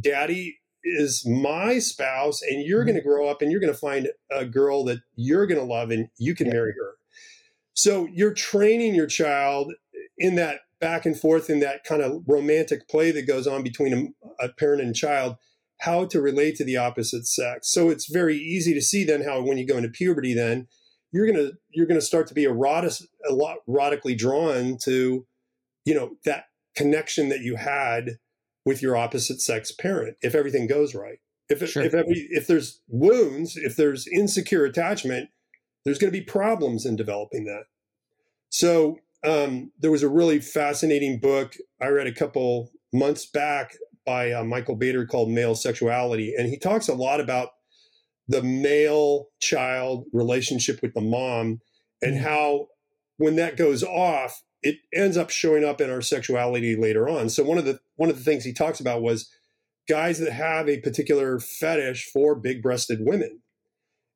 daddy 0.00 0.58
is 0.84 1.24
my 1.26 1.78
spouse 1.78 2.42
and 2.42 2.64
you're 2.64 2.80
mm-hmm. 2.80 2.88
going 2.88 2.96
to 2.96 3.06
grow 3.06 3.28
up 3.28 3.42
and 3.42 3.50
you're 3.50 3.60
going 3.60 3.72
to 3.72 3.78
find 3.78 4.08
a 4.30 4.44
girl 4.44 4.84
that 4.84 4.98
you're 5.14 5.46
going 5.46 5.60
to 5.60 5.66
love 5.66 5.90
and 5.90 6.08
you 6.18 6.34
can 6.34 6.46
yeah. 6.46 6.54
marry 6.54 6.72
her 6.72 6.91
so 7.74 8.08
you're 8.12 8.34
training 8.34 8.94
your 8.94 9.06
child 9.06 9.72
in 10.18 10.34
that 10.36 10.60
back 10.80 11.06
and 11.06 11.18
forth 11.18 11.48
in 11.48 11.60
that 11.60 11.84
kind 11.84 12.02
of 12.02 12.22
romantic 12.26 12.88
play 12.88 13.10
that 13.10 13.26
goes 13.26 13.46
on 13.46 13.62
between 13.62 14.14
a, 14.40 14.44
a 14.44 14.48
parent 14.48 14.82
and 14.82 14.94
child 14.94 15.36
how 15.80 16.04
to 16.04 16.20
relate 16.20 16.56
to 16.56 16.64
the 16.64 16.76
opposite 16.76 17.26
sex 17.26 17.70
so 17.70 17.88
it's 17.88 18.10
very 18.10 18.36
easy 18.36 18.74
to 18.74 18.80
see 18.80 19.04
then 19.04 19.22
how 19.22 19.42
when 19.42 19.58
you 19.58 19.66
go 19.66 19.76
into 19.76 19.88
puberty 19.88 20.34
then 20.34 20.66
you're 21.12 21.26
going 21.26 21.38
to 21.38 21.52
you're 21.70 21.86
to 21.86 22.00
start 22.00 22.26
to 22.26 22.34
be 22.34 22.44
erotic, 22.44 22.92
a 23.28 23.32
lot 23.32 23.58
erotically 23.68 24.16
drawn 24.16 24.76
to 24.78 25.26
you 25.84 25.94
know 25.94 26.12
that 26.24 26.44
connection 26.74 27.28
that 27.28 27.40
you 27.40 27.56
had 27.56 28.18
with 28.64 28.82
your 28.82 28.96
opposite 28.96 29.40
sex 29.40 29.70
parent 29.70 30.16
if 30.22 30.34
everything 30.34 30.66
goes 30.66 30.94
right 30.94 31.18
if 31.48 31.68
sure. 31.68 31.82
if 31.82 31.94
every 31.94 32.26
if 32.30 32.46
there's 32.46 32.80
wounds 32.88 33.56
if 33.56 33.76
there's 33.76 34.08
insecure 34.08 34.64
attachment 34.64 35.28
there's 35.84 35.98
going 35.98 36.12
to 36.12 36.18
be 36.18 36.24
problems 36.24 36.86
in 36.86 36.96
developing 36.96 37.44
that 37.44 37.64
so 38.50 38.98
um, 39.24 39.70
there 39.78 39.90
was 39.90 40.02
a 40.02 40.08
really 40.08 40.40
fascinating 40.40 41.20
book 41.20 41.54
I 41.80 41.88
read 41.88 42.06
a 42.06 42.14
couple 42.14 42.70
months 42.92 43.26
back 43.26 43.74
by 44.04 44.32
uh, 44.32 44.44
Michael 44.44 44.76
Bader 44.76 45.06
called 45.06 45.30
Male 45.30 45.54
Sexuality. 45.54 46.34
And 46.36 46.48
he 46.48 46.58
talks 46.58 46.88
a 46.88 46.94
lot 46.94 47.20
about 47.20 47.50
the 48.28 48.42
male 48.42 49.28
child 49.40 50.06
relationship 50.12 50.80
with 50.82 50.94
the 50.94 51.00
mom 51.00 51.60
and 52.00 52.16
mm-hmm. 52.16 52.24
how 52.24 52.68
when 53.18 53.36
that 53.36 53.56
goes 53.56 53.82
off, 53.82 54.42
it 54.62 54.76
ends 54.94 55.16
up 55.16 55.30
showing 55.30 55.64
up 55.64 55.80
in 55.80 55.90
our 55.90 56.00
sexuality 56.00 56.76
later 56.76 57.08
on. 57.08 57.28
So 57.28 57.42
one 57.42 57.58
of 57.58 57.64
the 57.64 57.80
one 57.96 58.10
of 58.10 58.16
the 58.16 58.24
things 58.24 58.44
he 58.44 58.52
talks 58.52 58.80
about 58.80 59.02
was 59.02 59.30
guys 59.88 60.18
that 60.20 60.32
have 60.32 60.68
a 60.68 60.80
particular 60.80 61.40
fetish 61.40 62.10
for 62.12 62.34
big-breasted 62.36 63.00
women. 63.02 63.40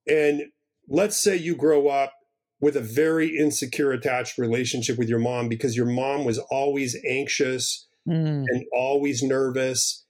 And 0.09 0.45
let's 0.89 1.21
say 1.21 1.37
you 1.37 1.55
grow 1.57 1.89
up 1.89 2.13
with 2.61 2.77
a 2.77 2.81
very 2.81 3.37
insecure 3.37 3.93
attached 3.93 4.39
relationship 4.39 4.99
with 4.99 5.09
your 5.09 5.19
mom 5.19 5.49
because 5.49 5.77
your 5.77 5.87
mom 5.87 6.25
was 6.25 6.39
always 6.51 6.97
anxious 7.07 7.87
mm. 8.09 8.45
and 8.47 8.65
always 8.73 9.23
nervous. 9.23 10.07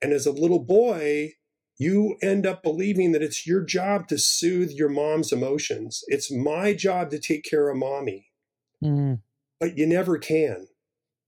And 0.00 0.12
as 0.12 0.26
a 0.26 0.32
little 0.32 0.64
boy, 0.64 1.32
you 1.78 2.16
end 2.22 2.46
up 2.46 2.62
believing 2.62 3.12
that 3.12 3.22
it's 3.22 3.46
your 3.46 3.64
job 3.64 4.08
to 4.08 4.18
soothe 4.18 4.70
your 4.70 4.88
mom's 4.88 5.32
emotions. 5.32 6.02
It's 6.08 6.32
my 6.32 6.72
job 6.72 7.10
to 7.10 7.18
take 7.18 7.44
care 7.44 7.68
of 7.68 7.76
mommy. 7.76 8.26
Mm. 8.82 9.20
But 9.58 9.76
you 9.76 9.86
never 9.86 10.18
can. 10.18 10.68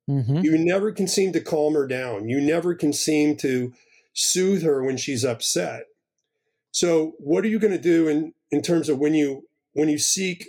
Mm-hmm. 0.09 0.39
You 0.39 0.59
never 0.59 0.93
can 0.93 1.07
seem 1.07 1.33
to 1.33 1.41
calm 1.41 1.75
her 1.75 1.87
down. 1.87 2.29
You 2.29 2.41
never 2.41 2.75
can 2.75 2.93
seem 2.93 3.37
to 3.39 3.73
soothe 4.13 4.63
her 4.63 4.83
when 4.83 4.97
she's 4.97 5.25
upset. 5.25 5.85
So, 6.73 7.13
what 7.19 7.45
are 7.45 7.49
you 7.49 7.59
going 7.59 7.73
to 7.73 7.81
do 7.81 8.09
in, 8.09 8.33
in 8.51 8.63
terms 8.63 8.89
of 8.89 8.99
when 8.99 9.15
you 9.15 9.45
when 9.73 9.89
you 9.89 9.99
seek 9.99 10.49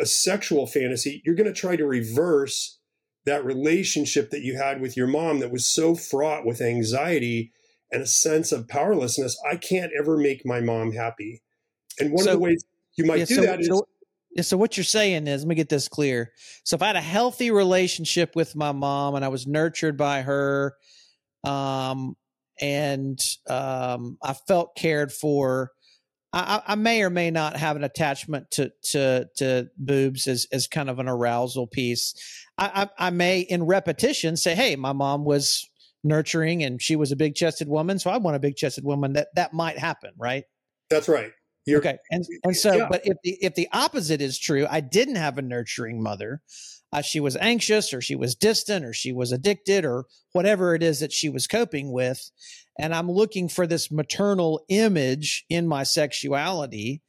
a 0.00 0.06
sexual 0.06 0.66
fantasy, 0.66 1.22
you're 1.24 1.34
going 1.34 1.52
to 1.52 1.58
try 1.58 1.76
to 1.76 1.86
reverse 1.86 2.78
that 3.26 3.44
relationship 3.44 4.30
that 4.30 4.42
you 4.42 4.56
had 4.56 4.80
with 4.80 4.96
your 4.96 5.06
mom 5.06 5.40
that 5.40 5.52
was 5.52 5.68
so 5.68 5.94
fraught 5.94 6.46
with 6.46 6.60
anxiety 6.60 7.52
and 7.92 8.02
a 8.02 8.06
sense 8.06 8.50
of 8.52 8.68
powerlessness. 8.68 9.38
I 9.48 9.56
can't 9.56 9.92
ever 9.98 10.16
make 10.16 10.46
my 10.46 10.60
mom 10.60 10.92
happy. 10.92 11.42
And 11.98 12.12
one 12.12 12.24
so, 12.24 12.30
of 12.30 12.38
the 12.38 12.44
ways 12.44 12.64
you 12.96 13.04
might 13.04 13.18
yeah, 13.18 13.24
do 13.26 13.34
so, 13.36 13.42
that 13.42 13.60
is. 13.60 13.66
So, 13.66 13.86
yeah, 14.32 14.42
so 14.42 14.56
what 14.56 14.76
you're 14.76 14.84
saying 14.84 15.26
is, 15.26 15.42
let 15.42 15.48
me 15.48 15.54
get 15.54 15.68
this 15.68 15.88
clear. 15.88 16.32
So 16.64 16.76
if 16.76 16.82
I 16.82 16.86
had 16.86 16.96
a 16.96 17.00
healthy 17.00 17.50
relationship 17.50 18.36
with 18.36 18.54
my 18.56 18.72
mom 18.72 19.16
and 19.16 19.24
I 19.24 19.28
was 19.28 19.46
nurtured 19.46 19.96
by 19.96 20.22
her, 20.22 20.76
um, 21.44 22.16
and 22.60 23.18
um, 23.48 24.18
I 24.22 24.32
felt 24.32 24.76
cared 24.76 25.12
for, 25.12 25.72
I, 26.32 26.62
I, 26.66 26.74
may 26.74 27.02
or 27.02 27.10
may 27.10 27.30
not 27.30 27.56
have 27.56 27.76
an 27.76 27.84
attachment 27.84 28.50
to 28.52 28.70
to 28.92 29.28
to 29.38 29.68
boobs 29.76 30.26
as 30.26 30.46
as 30.52 30.66
kind 30.66 30.88
of 30.88 30.98
an 30.98 31.08
arousal 31.08 31.66
piece. 31.66 32.14
I, 32.56 32.88
I, 32.98 33.06
I 33.06 33.10
may, 33.10 33.40
in 33.40 33.64
repetition, 33.64 34.36
say, 34.36 34.54
"Hey, 34.54 34.76
my 34.76 34.92
mom 34.92 35.24
was 35.24 35.68
nurturing 36.04 36.62
and 36.62 36.80
she 36.80 36.96
was 36.96 37.10
a 37.10 37.16
big 37.16 37.34
chested 37.34 37.68
woman, 37.68 37.98
so 37.98 38.10
I 38.10 38.18
want 38.18 38.36
a 38.36 38.40
big 38.40 38.56
chested 38.56 38.84
woman." 38.84 39.14
That 39.14 39.28
that 39.34 39.52
might 39.52 39.78
happen, 39.78 40.12
right? 40.16 40.44
That's 40.88 41.08
right. 41.08 41.32
You're, 41.66 41.80
okay, 41.80 41.98
and 42.10 42.24
and 42.44 42.56
so, 42.56 42.74
yeah. 42.74 42.88
but 42.88 43.02
if 43.04 43.16
the 43.24 43.36
if 43.42 43.54
the 43.54 43.68
opposite 43.72 44.20
is 44.20 44.38
true, 44.38 44.66
I 44.70 44.80
didn't 44.80 45.16
have 45.16 45.36
a 45.36 45.42
nurturing 45.42 46.02
mother. 46.02 46.42
Uh, 46.92 47.02
she 47.02 47.20
was 47.20 47.36
anxious, 47.36 47.92
or 47.92 48.00
she 48.00 48.16
was 48.16 48.34
distant, 48.34 48.84
or 48.84 48.92
she 48.92 49.12
was 49.12 49.30
addicted, 49.30 49.84
or 49.84 50.06
whatever 50.32 50.74
it 50.74 50.82
is 50.82 51.00
that 51.00 51.12
she 51.12 51.28
was 51.28 51.46
coping 51.46 51.92
with, 51.92 52.30
and 52.78 52.94
I'm 52.94 53.10
looking 53.10 53.48
for 53.48 53.66
this 53.66 53.90
maternal 53.90 54.64
image 54.68 55.44
in 55.48 55.68
my 55.68 55.82
sexuality, 55.82 57.02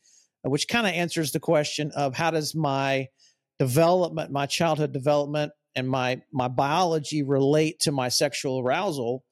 which 0.43 0.67
kind 0.67 0.85
of 0.85 0.93
answers 0.93 1.31
the 1.31 1.39
question 1.39 1.91
of 1.95 2.15
how 2.15 2.31
does 2.31 2.53
my 2.53 3.07
development, 3.57 4.31
my 4.31 4.45
childhood 4.45 4.91
development, 4.91 5.51
and 5.75 5.89
my 5.89 6.21
my 6.31 6.47
biology 6.47 7.23
relate 7.23 7.79
to 7.79 7.91
my 7.91 8.09
sexual 8.09 8.59
arousal, 8.59 9.23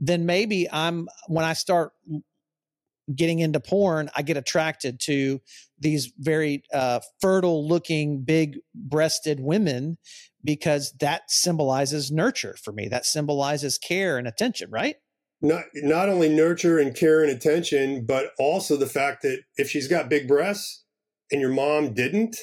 then 0.00 0.26
maybe 0.26 0.68
I'm 0.70 1.08
when 1.28 1.44
I 1.44 1.52
start 1.52 1.92
getting 3.14 3.40
into 3.40 3.60
porn, 3.60 4.10
I 4.16 4.22
get 4.22 4.36
attracted 4.36 5.00
to 5.00 5.40
these 5.78 6.12
very 6.18 6.62
uh, 6.72 7.00
fertile 7.20 7.66
looking, 7.66 8.22
big 8.22 8.58
breasted 8.74 9.40
women 9.40 9.98
because 10.44 10.92
that 11.00 11.22
symbolizes 11.28 12.10
nurture 12.10 12.56
for 12.62 12.72
me. 12.72 12.88
That 12.88 13.06
symbolizes 13.06 13.78
care 13.78 14.18
and 14.18 14.26
attention, 14.26 14.70
right? 14.70 14.96
Not 15.40 15.64
not 15.74 16.08
only 16.08 16.28
nurture 16.28 16.78
and 16.78 16.94
care 16.94 17.22
and 17.22 17.30
attention, 17.30 18.04
but 18.06 18.30
also 18.38 18.76
the 18.76 18.86
fact 18.86 19.22
that 19.22 19.40
if 19.56 19.68
she's 19.68 19.88
got 19.88 20.08
big 20.08 20.28
breasts 20.28 20.84
and 21.32 21.40
your 21.40 21.50
mom 21.50 21.94
didn't, 21.94 22.36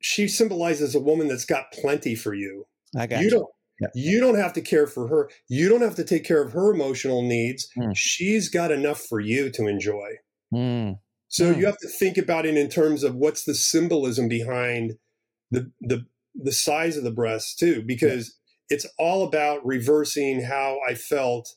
she 0.00 0.28
symbolizes 0.28 0.94
a 0.94 1.00
woman 1.00 1.26
that's 1.26 1.44
got 1.44 1.72
plenty 1.72 2.14
for 2.14 2.32
you. 2.32 2.66
I 2.96 3.06
got 3.08 3.18
you. 3.20 3.24
you. 3.24 3.30
Don't, 3.30 3.48
yeah. 3.80 3.88
You 3.94 4.20
don't 4.20 4.38
have 4.38 4.52
to 4.54 4.60
care 4.60 4.86
for 4.86 5.08
her. 5.08 5.30
You 5.48 5.68
don't 5.68 5.80
have 5.80 5.96
to 5.96 6.04
take 6.04 6.24
care 6.24 6.42
of 6.42 6.52
her 6.52 6.72
emotional 6.72 7.22
needs. 7.22 7.68
Mm. 7.76 7.92
She's 7.96 8.48
got 8.48 8.70
enough 8.70 9.00
for 9.00 9.20
you 9.20 9.50
to 9.50 9.66
enjoy. 9.66 10.16
Mm. 10.52 10.98
So 11.28 11.52
mm. 11.52 11.58
you 11.58 11.66
have 11.66 11.78
to 11.78 11.88
think 11.88 12.18
about 12.18 12.44
it 12.44 12.56
in 12.56 12.68
terms 12.68 13.02
of 13.02 13.14
what's 13.14 13.44
the 13.44 13.54
symbolism 13.54 14.28
behind 14.28 14.98
the 15.50 15.70
the 15.80 16.06
the 16.34 16.52
size 16.52 16.96
of 16.96 17.04
the 17.04 17.10
breasts 17.10 17.54
too, 17.54 17.82
because 17.82 18.36
yeah. 18.68 18.76
it's 18.76 18.86
all 18.98 19.24
about 19.24 19.64
reversing 19.64 20.42
how 20.42 20.78
I 20.88 20.94
felt 20.94 21.54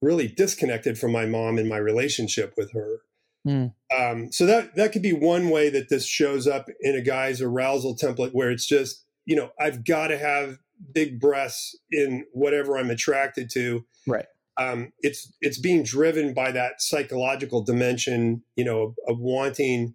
really 0.00 0.26
disconnected 0.26 0.98
from 0.98 1.12
my 1.12 1.26
mom 1.26 1.58
and 1.58 1.68
my 1.68 1.76
relationship 1.76 2.54
with 2.56 2.72
her. 2.72 2.98
Mm. 3.46 3.74
Um, 3.96 4.32
so 4.32 4.46
that 4.46 4.76
that 4.76 4.92
could 4.92 5.02
be 5.02 5.12
one 5.12 5.50
way 5.50 5.68
that 5.70 5.88
this 5.88 6.06
shows 6.06 6.46
up 6.46 6.68
in 6.80 6.94
a 6.94 7.02
guy's 7.02 7.40
arousal 7.40 7.96
template, 7.96 8.30
where 8.32 8.50
it's 8.50 8.66
just 8.66 9.04
you 9.24 9.36
know 9.36 9.50
I've 9.60 9.84
got 9.84 10.08
to 10.08 10.18
have 10.18 10.58
big 10.92 11.20
breasts 11.20 11.78
in 11.90 12.24
whatever 12.32 12.76
I'm 12.76 12.90
attracted 12.90 13.50
to. 13.52 13.84
Right. 14.06 14.26
Um, 14.58 14.92
it's 15.00 15.32
it's 15.40 15.58
being 15.58 15.82
driven 15.82 16.34
by 16.34 16.52
that 16.52 16.74
psychological 16.78 17.64
dimension, 17.64 18.42
you 18.54 18.64
know, 18.64 18.82
of, 18.82 18.94
of 19.08 19.18
wanting 19.18 19.94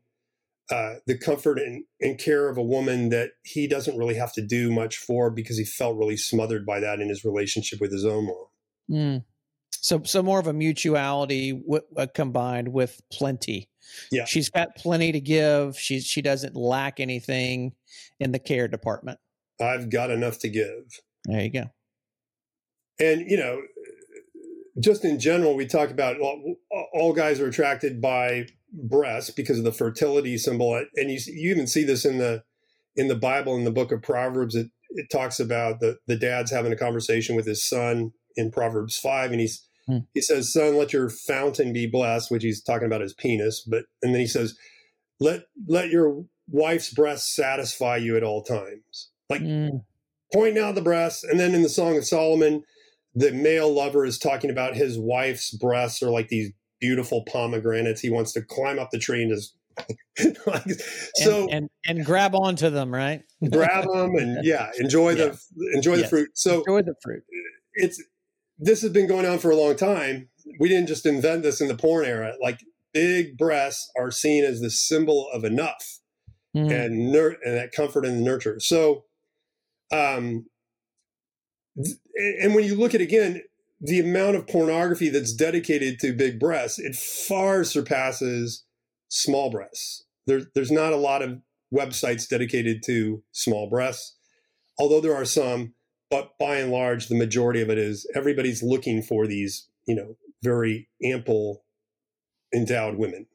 uh, 0.72 0.96
the 1.06 1.18
comfort 1.18 1.60
and, 1.60 1.86
and, 2.02 2.20
care 2.20 2.50
of 2.50 2.58
a 2.58 2.62
woman 2.62 3.08
that 3.08 3.32
he 3.44 3.68
doesn't 3.68 3.98
really 3.98 4.16
have 4.16 4.34
to 4.34 4.42
do 4.42 4.70
much 4.70 4.98
for 4.98 5.30
because 5.30 5.58
he 5.58 5.64
felt 5.64 5.96
really 5.96 6.18
smothered 6.18 6.66
by 6.66 6.80
that 6.82 7.00
in 7.00 7.08
his 7.08 7.24
relationship 7.24 7.80
with 7.80 7.90
his 7.90 8.04
own 8.04 8.26
mom. 8.26 8.46
Mm. 8.92 9.24
So, 9.72 10.02
so 10.04 10.22
more 10.22 10.40
of 10.40 10.48
a 10.48 10.54
mutuality 10.54 11.54
w- 11.54 11.84
uh, 11.96 12.08
combined 12.14 12.74
with 12.74 13.00
plenty. 13.12 13.70
Yeah, 14.12 14.26
she's 14.26 14.50
got 14.50 14.76
plenty 14.76 15.14
to 15.14 15.22
give. 15.22 15.80
She's 15.80 16.06
she 16.06 16.22
doesn't 16.22 16.56
lack 16.56 17.00
anything 17.00 17.74
in 18.20 18.34
the 18.34 18.40
care 18.40 18.68
department. 18.68 19.20
I've 19.60 19.90
got 19.90 20.12
enough 20.12 20.40
to 20.40 20.50
give. 20.50 21.02
There 21.26 21.42
you 21.42 21.52
go. 21.52 21.64
And, 23.00 23.30
you 23.30 23.38
know, 23.38 23.62
just 24.80 25.04
in 25.04 25.20
general, 25.20 25.56
we 25.56 25.66
talk 25.66 25.90
about 25.90 26.20
all, 26.20 26.56
all 26.94 27.14
guys 27.14 27.40
are 27.40 27.48
attracted 27.48 28.02
by 28.02 28.48
breasts 28.72 29.32
because 29.32 29.58
of 29.58 29.64
the 29.64 29.72
fertility 29.72 30.38
symbol. 30.38 30.76
And 30.96 31.12
you, 31.12 31.20
you 31.28 31.52
even 31.52 31.68
see 31.68 31.84
this 31.84 32.06
in 32.06 32.18
the, 32.18 32.44
in 32.96 33.08
the 33.08 33.16
Bible, 33.16 33.56
in 33.56 33.64
the 33.64 33.72
book 33.72 33.92
of 33.92 34.02
Proverbs, 34.02 34.56
it, 34.56 34.68
it 34.92 35.10
talks 35.12 35.40
about 35.40 35.80
the, 35.80 35.98
the 36.08 36.16
dad's 36.16 36.52
having 36.52 36.72
a 36.72 36.78
conversation 36.78 37.36
with 37.36 37.46
his 37.46 37.68
son 37.68 38.14
in 38.36 38.52
Proverbs 38.52 38.98
5. 38.98 39.32
And 39.32 39.42
he's, 39.42 39.68
hmm. 39.86 40.00
he 40.14 40.22
says, 40.22 40.54
son, 40.54 40.78
let 40.78 40.94
your 40.94 41.10
fountain 41.10 41.74
be 41.74 41.88
blessed, 41.88 42.32
which 42.32 42.44
he's 42.44 42.64
talking 42.64 42.88
about 42.88 43.02
his 43.02 43.14
penis. 43.14 43.62
But, 43.62 43.86
and 44.02 44.14
then 44.14 44.22
he 44.22 44.28
says, 44.28 44.56
let, 45.20 45.44
let 45.68 45.90
your 45.90 46.26
wife's 46.48 46.94
breasts 46.94 47.36
satisfy 47.36 47.98
you 47.98 48.16
at 48.16 48.24
all 48.24 48.44
times. 48.44 49.10
Like 49.30 49.42
mm. 49.42 49.84
pointing 50.34 50.62
out 50.64 50.76
the 50.76 50.82
breasts. 50.82 51.24
And 51.24 51.40
then 51.40 51.54
in 51.54 51.62
the 51.62 51.70
Song 51.70 51.98
of 51.98 52.06
Solomon, 52.06 52.64
the 53.14 53.32
male 53.32 53.72
lover 53.74 54.06
is 54.06 54.18
talking 54.18 54.50
about 54.50 54.76
his 54.76 54.98
wife's 54.98 55.52
breasts 55.52 56.02
are 56.02 56.10
like 56.10 56.30
these 56.30 56.52
beautiful 56.80 57.24
pomegranates. 57.26 58.02
He 58.02 58.10
wants 58.10 58.32
to 58.34 58.42
climb 58.42 58.80
up 58.80 58.92
the 58.92 59.00
tree 59.00 59.24
and 59.24 59.34
just 59.34 59.56
like, 60.48 60.64
so 61.16 61.44
and, 61.44 61.70
and, 61.86 61.98
and 61.98 62.06
grab 62.06 62.34
onto 62.34 62.70
them, 62.70 62.94
right? 62.94 63.22
grab 63.52 63.86
them 63.86 64.16
and 64.16 64.40
yeah, 64.44 64.72
enjoy 64.80 65.12
yeah. 65.12 65.28
the 65.28 65.72
enjoy 65.74 65.96
yes. 65.96 66.02
the 66.02 66.08
fruit. 66.08 66.30
So 66.34 66.60
enjoy 66.60 66.82
the 66.82 66.96
fruit. 67.04 67.24
It's 67.74 68.04
this 68.58 68.82
has 68.82 68.92
been 68.92 69.08
going 69.08 69.26
on 69.26 69.38
for 69.40 69.52
a 69.52 69.56
long 69.56 69.76
time. 69.76 70.30
We 70.60 70.70
didn't 70.70 70.88
just 70.88 71.06
invent 71.06 71.44
this 71.44 71.62
in 71.62 71.68
the 71.68 71.76
porn 71.76 72.06
era. 72.06 72.34
Like 72.42 72.60
big 72.94 73.38
breasts 73.38 73.92
are 73.98 74.10
seen 74.10 74.44
as 74.44 74.62
the 74.62 74.72
symbol 74.72 75.30
of 75.32 75.44
enough 75.44 76.00
mm. 76.56 76.72
and 76.72 77.12
nur- 77.12 77.38
and 77.44 77.56
that 77.56 77.72
comfort 77.72 78.06
and 78.06 78.24
nurture. 78.24 78.60
So, 78.60 79.06
um, 79.92 80.46
and 82.16 82.56
when 82.56 82.64
you 82.64 82.76
look 82.76 82.94
at 82.96 83.02
again 83.02 83.42
the 83.80 84.00
amount 84.00 84.36
of 84.36 84.48
pornography 84.48 85.10
that's 85.10 85.34
dedicated 85.34 86.00
to 86.00 86.14
big 86.14 86.40
breasts, 86.40 86.80
it 86.80 86.96
far 86.96 87.64
surpasses 87.64 88.66
small 89.10 89.52
breasts. 89.52 90.06
There's 90.26 90.46
there's 90.56 90.72
not 90.72 90.94
a 90.94 90.98
lot 90.98 91.22
of 91.22 91.40
websites 91.74 92.28
dedicated 92.28 92.82
to 92.86 93.24
small 93.32 93.70
breasts, 93.70 94.16
although 94.80 95.02
there 95.02 95.16
are 95.16 95.26
some. 95.26 95.74
But 96.10 96.38
by 96.40 96.58
and 96.58 96.72
large, 96.72 97.08
the 97.08 97.16
majority 97.16 97.62
of 97.62 97.70
it 97.70 97.78
is 97.78 98.10
everybody's 98.16 98.64
looking 98.64 99.02
for 99.02 99.28
these, 99.28 99.68
you 99.86 99.94
know, 99.94 100.16
very 100.42 100.88
ample, 101.04 101.66
endowed 102.56 102.96
women. 102.96 103.28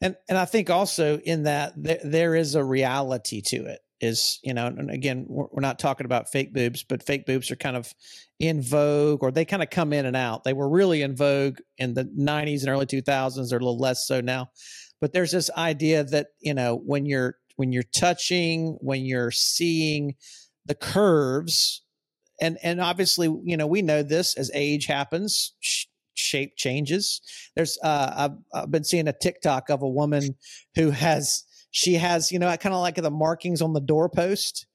And 0.00 0.16
and 0.28 0.36
I 0.36 0.44
think 0.44 0.68
also 0.68 1.18
in 1.18 1.44
that 1.44 1.72
there, 1.76 2.00
there 2.04 2.34
is 2.34 2.54
a 2.54 2.62
reality 2.62 3.40
to 3.42 3.64
it 3.64 3.80
is 4.00 4.40
you 4.42 4.54
know 4.54 4.66
and 4.66 4.90
again 4.90 5.26
we're, 5.28 5.60
not 5.60 5.78
talking 5.78 6.06
about 6.06 6.30
fake 6.30 6.54
boobs 6.54 6.82
but 6.82 7.02
fake 7.02 7.26
boobs 7.26 7.50
are 7.50 7.56
kind 7.56 7.76
of 7.76 7.92
in 8.38 8.62
vogue 8.62 9.22
or 9.22 9.30
they 9.30 9.44
kind 9.44 9.62
of 9.62 9.68
come 9.68 9.92
in 9.92 10.06
and 10.06 10.16
out. 10.16 10.44
They 10.44 10.54
were 10.54 10.68
really 10.68 11.02
in 11.02 11.14
vogue 11.14 11.58
in 11.76 11.92
the 11.94 12.04
90s 12.04 12.60
and 12.60 12.70
early 12.70 12.86
2000s 12.86 13.50
they're 13.50 13.58
a 13.58 13.62
little 13.62 13.78
less 13.78 14.06
so 14.06 14.20
now. 14.20 14.50
But 15.00 15.12
there's 15.12 15.32
this 15.32 15.50
idea 15.56 16.04
that 16.04 16.28
you 16.40 16.54
know 16.54 16.76
when 16.76 17.06
you're 17.06 17.36
when 17.56 17.72
you're 17.72 17.82
touching 17.82 18.78
when 18.80 19.04
you're 19.04 19.30
seeing 19.30 20.14
the 20.66 20.74
curves 20.74 21.82
and 22.40 22.58
and 22.62 22.80
obviously 22.80 23.26
you 23.44 23.56
know 23.56 23.66
we 23.66 23.82
know 23.82 24.02
this 24.02 24.34
as 24.36 24.50
age 24.54 24.86
happens 24.86 25.52
sh- 25.60 25.86
shape 26.14 26.56
changes. 26.56 27.20
There's 27.54 27.78
uh 27.82 28.12
I've, 28.16 28.62
I've 28.62 28.70
been 28.70 28.84
seeing 28.84 29.08
a 29.08 29.12
tiktok 29.12 29.68
of 29.68 29.82
a 29.82 29.88
woman 29.88 30.36
who 30.74 30.90
has 30.90 31.44
she 31.70 31.94
has, 31.94 32.32
you 32.32 32.38
know, 32.38 32.48
I 32.48 32.56
kind 32.56 32.74
of 32.74 32.80
like 32.80 32.96
the 32.96 33.10
markings 33.10 33.62
on 33.62 33.72
the 33.72 33.80
doorpost. 33.80 34.66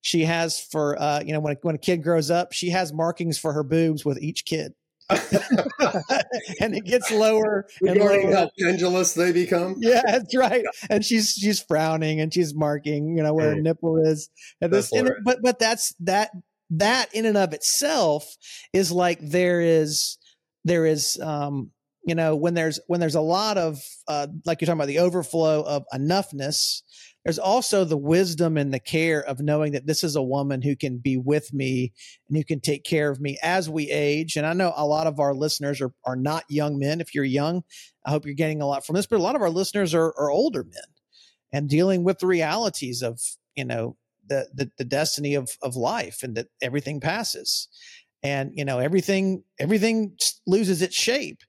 She 0.00 0.24
has 0.24 0.60
for, 0.60 1.00
uh, 1.00 1.20
you 1.20 1.32
know, 1.32 1.40
when 1.40 1.54
a, 1.54 1.56
when 1.62 1.74
a 1.74 1.78
kid 1.78 2.02
grows 2.02 2.30
up, 2.30 2.52
she 2.52 2.70
has 2.70 2.92
markings 2.92 3.38
for 3.38 3.52
her 3.52 3.64
boobs 3.64 4.04
with 4.04 4.22
each 4.22 4.44
kid. 4.44 4.72
and 6.60 6.74
it 6.74 6.84
gets 6.84 7.12
lower 7.12 7.66
and 7.80 7.98
lower. 7.98 8.32
how 8.32 8.50
pendulous 8.58 9.14
they 9.14 9.32
become. 9.32 9.76
Yeah, 9.80 10.02
that's 10.04 10.34
right. 10.34 10.64
And 10.90 11.04
she's 11.04 11.30
she's 11.30 11.62
frowning 11.62 12.20
and 12.20 12.34
she's 12.34 12.54
marking, 12.54 13.16
you 13.16 13.22
know, 13.22 13.32
where 13.32 13.54
her 13.54 13.60
nipple 13.60 13.98
is. 13.98 14.28
And 14.60 14.72
this, 14.72 14.92
and 14.92 15.10
but 15.24 15.38
but 15.42 15.60
that's 15.60 15.94
that 16.00 16.30
that 16.70 17.14
in 17.14 17.24
and 17.24 17.36
of 17.36 17.52
itself 17.52 18.36
is 18.72 18.90
like 18.90 19.20
there 19.20 19.60
is 19.60 20.18
there 20.64 20.86
is 20.86 21.20
um 21.20 21.70
you 22.06 22.14
know 22.14 22.34
when 22.34 22.54
there's 22.54 22.80
when 22.86 23.00
there's 23.00 23.16
a 23.16 23.20
lot 23.20 23.58
of 23.58 23.82
uh, 24.08 24.28
like 24.46 24.60
you're 24.60 24.66
talking 24.66 24.78
about 24.78 24.86
the 24.86 25.00
overflow 25.00 25.62
of 25.62 25.84
enoughness 25.92 26.82
there's 27.24 27.40
also 27.40 27.84
the 27.84 27.96
wisdom 27.96 28.56
and 28.56 28.72
the 28.72 28.78
care 28.78 29.20
of 29.20 29.40
knowing 29.40 29.72
that 29.72 29.84
this 29.84 30.04
is 30.04 30.14
a 30.14 30.22
woman 30.22 30.62
who 30.62 30.76
can 30.76 30.98
be 30.98 31.16
with 31.16 31.52
me 31.52 31.92
and 32.28 32.36
who 32.36 32.44
can 32.44 32.60
take 32.60 32.84
care 32.84 33.10
of 33.10 33.20
me 33.20 33.36
as 33.42 33.68
we 33.68 33.90
age. 33.90 34.36
And 34.36 34.46
i 34.46 34.52
know 34.52 34.72
a 34.76 34.86
lot 34.86 35.08
of 35.08 35.18
our 35.18 35.34
listeners 35.34 35.80
are, 35.80 35.92
are 36.04 36.14
not 36.14 36.44
young 36.48 36.78
men. 36.78 37.00
If 37.00 37.14
you're 37.14 37.24
young 37.24 37.64
i 38.06 38.10
hope 38.10 38.24
you're 38.24 38.34
getting 38.34 38.62
a 38.62 38.66
lot 38.66 38.86
from 38.86 38.94
this 38.94 39.06
but 39.06 39.18
a 39.18 39.22
lot 39.22 39.34
of 39.34 39.42
our 39.42 39.50
listeners 39.50 39.92
are, 39.92 40.14
are 40.16 40.30
older 40.30 40.62
men 40.62 40.84
and 41.52 41.68
dealing 41.68 42.04
with 42.04 42.20
the 42.20 42.28
realities 42.28 43.02
of 43.02 43.20
you 43.56 43.64
know 43.64 43.96
the, 44.28 44.48
the 44.54 44.70
the 44.78 44.84
destiny 44.84 45.34
of 45.34 45.50
of 45.62 45.74
life 45.74 46.22
and 46.22 46.36
that 46.36 46.46
everything 46.62 47.00
passes 47.00 47.66
and 48.22 48.52
you 48.54 48.64
know 48.64 48.78
everything 48.78 49.42
everything 49.58 50.16
loses 50.46 50.80
its 50.80 50.94
shape 50.94 51.42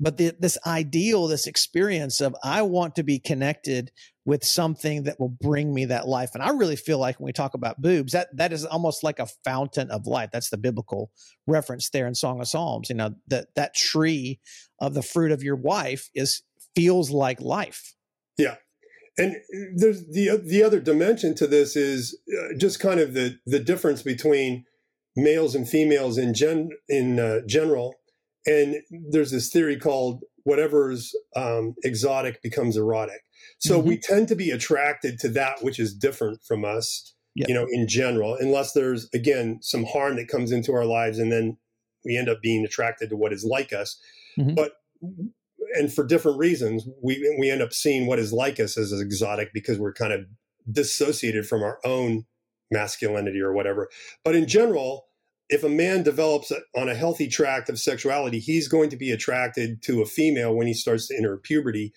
but 0.00 0.16
the, 0.16 0.34
this 0.40 0.58
ideal 0.66 1.28
this 1.28 1.46
experience 1.46 2.20
of 2.20 2.34
i 2.42 2.62
want 2.62 2.96
to 2.96 3.02
be 3.02 3.18
connected 3.18 3.92
with 4.24 4.44
something 4.44 5.04
that 5.04 5.18
will 5.18 5.34
bring 5.40 5.74
me 5.74 5.86
that 5.86 6.06
life. 6.06 6.30
And 6.34 6.42
i 6.42 6.50
really 6.50 6.76
feel 6.76 6.98
like 6.98 7.18
when 7.18 7.26
we 7.26 7.32
talk 7.32 7.54
about 7.54 7.80
boobs 7.80 8.12
that 8.12 8.28
that 8.36 8.52
is 8.52 8.64
almost 8.64 9.02
like 9.02 9.18
a 9.18 9.26
fountain 9.44 9.90
of 9.90 10.06
life. 10.06 10.30
That's 10.32 10.50
the 10.50 10.58
biblical 10.58 11.10
reference 11.46 11.90
there 11.90 12.06
in 12.06 12.14
song 12.14 12.40
of 12.40 12.48
psalms. 12.48 12.88
You 12.88 12.96
know 12.96 13.14
that 13.28 13.48
that 13.56 13.74
tree 13.74 14.40
of 14.80 14.94
the 14.94 15.02
fruit 15.02 15.32
of 15.32 15.42
your 15.42 15.56
wife 15.56 16.08
is 16.14 16.42
feels 16.74 17.10
like 17.10 17.40
life. 17.40 17.94
Yeah. 18.38 18.56
And 19.18 19.36
there's 19.76 20.06
the 20.06 20.40
the 20.42 20.62
other 20.62 20.80
dimension 20.80 21.34
to 21.36 21.46
this 21.46 21.76
is 21.76 22.18
uh, 22.32 22.56
just 22.56 22.80
kind 22.80 23.00
of 23.00 23.14
the 23.14 23.38
the 23.46 23.58
difference 23.58 24.02
between 24.02 24.64
males 25.16 25.54
and 25.54 25.68
females 25.68 26.16
in 26.16 26.34
gen 26.34 26.70
in 26.88 27.18
uh, 27.18 27.40
general 27.46 27.96
and 28.46 28.76
there's 29.10 29.30
this 29.30 29.50
theory 29.50 29.78
called 29.78 30.22
whatever's 30.44 31.14
um, 31.36 31.74
exotic 31.84 32.42
becomes 32.42 32.76
erotic. 32.76 33.20
So 33.58 33.78
mm-hmm. 33.78 33.88
we 33.88 33.98
tend 33.98 34.28
to 34.28 34.36
be 34.36 34.50
attracted 34.50 35.18
to 35.20 35.28
that 35.30 35.62
which 35.62 35.78
is 35.78 35.94
different 35.94 36.42
from 36.42 36.64
us, 36.64 37.14
yep. 37.34 37.48
you 37.48 37.54
know, 37.54 37.66
in 37.70 37.86
general, 37.86 38.36
unless 38.38 38.72
there's 38.72 39.08
again 39.14 39.58
some 39.62 39.84
harm 39.84 40.16
that 40.16 40.28
comes 40.28 40.52
into 40.52 40.72
our 40.72 40.86
lives, 40.86 41.18
and 41.18 41.30
then 41.30 41.56
we 42.04 42.16
end 42.16 42.28
up 42.28 42.40
being 42.42 42.64
attracted 42.64 43.10
to 43.10 43.16
what 43.16 43.32
is 43.32 43.44
like 43.44 43.72
us. 43.72 44.00
Mm-hmm. 44.38 44.54
But 44.54 44.72
and 45.74 45.92
for 45.92 46.04
different 46.04 46.38
reasons, 46.38 46.86
we 47.02 47.36
we 47.38 47.50
end 47.50 47.62
up 47.62 47.72
seeing 47.72 48.06
what 48.06 48.18
is 48.18 48.32
like 48.32 48.58
us 48.60 48.76
as 48.76 48.92
exotic 48.92 49.50
because 49.52 49.78
we're 49.78 49.92
kind 49.92 50.12
of 50.12 50.20
dissociated 50.70 51.46
from 51.46 51.62
our 51.62 51.78
own 51.84 52.24
masculinity 52.70 53.40
or 53.40 53.52
whatever. 53.52 53.88
But 54.24 54.36
in 54.36 54.46
general, 54.46 55.06
if 55.50 55.64
a 55.64 55.68
man 55.68 56.02
develops 56.02 56.52
on 56.76 56.88
a 56.88 56.94
healthy 56.94 57.28
tract 57.28 57.68
of 57.68 57.78
sexuality, 57.78 58.38
he's 58.38 58.68
going 58.68 58.88
to 58.90 58.96
be 58.96 59.10
attracted 59.10 59.82
to 59.82 60.00
a 60.00 60.06
female 60.06 60.54
when 60.54 60.66
he 60.66 60.74
starts 60.74 61.08
to 61.08 61.16
enter 61.16 61.36
puberty. 61.36 61.92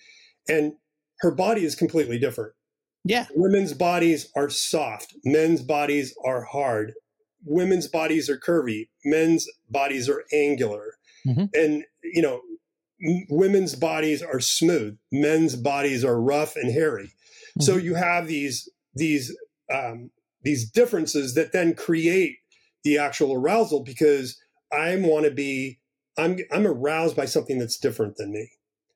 And 0.48 0.74
her 1.20 1.30
body 1.30 1.64
is 1.64 1.74
completely 1.74 2.18
different. 2.18 2.52
Yeah. 3.04 3.26
Women's 3.34 3.72
bodies 3.72 4.28
are 4.36 4.50
soft, 4.50 5.14
men's 5.24 5.62
bodies 5.62 6.14
are 6.24 6.44
hard. 6.44 6.92
Women's 7.46 7.86
bodies 7.86 8.28
are 8.28 8.38
curvy, 8.38 8.88
men's 9.04 9.46
bodies 9.70 10.08
are 10.08 10.24
angular. 10.32 10.94
Mm-hmm. 11.26 11.44
And, 11.54 11.84
you 12.02 12.22
know, 12.22 12.40
women's 13.28 13.74
bodies 13.74 14.22
are 14.22 14.40
smooth, 14.40 14.98
men's 15.12 15.54
bodies 15.54 16.04
are 16.04 16.20
rough 16.20 16.56
and 16.56 16.72
hairy. 16.72 17.04
Mm-hmm. 17.58 17.62
So 17.62 17.76
you 17.76 17.94
have 17.94 18.26
these 18.26 18.68
these 18.94 19.36
um, 19.72 20.10
these 20.42 20.70
differences 20.70 21.34
that 21.34 21.52
then 21.52 21.74
create 21.74 22.38
the 22.84 22.98
actual 22.98 23.34
arousal 23.34 23.82
because 23.82 24.38
I 24.72 24.96
want 24.96 25.24
to 25.24 25.30
be 25.30 25.80
I'm 26.16 26.38
I'm 26.52 26.66
aroused 26.66 27.16
by 27.16 27.24
something 27.24 27.58
that's 27.58 27.78
different 27.78 28.16
than 28.16 28.32
me. 28.32 28.50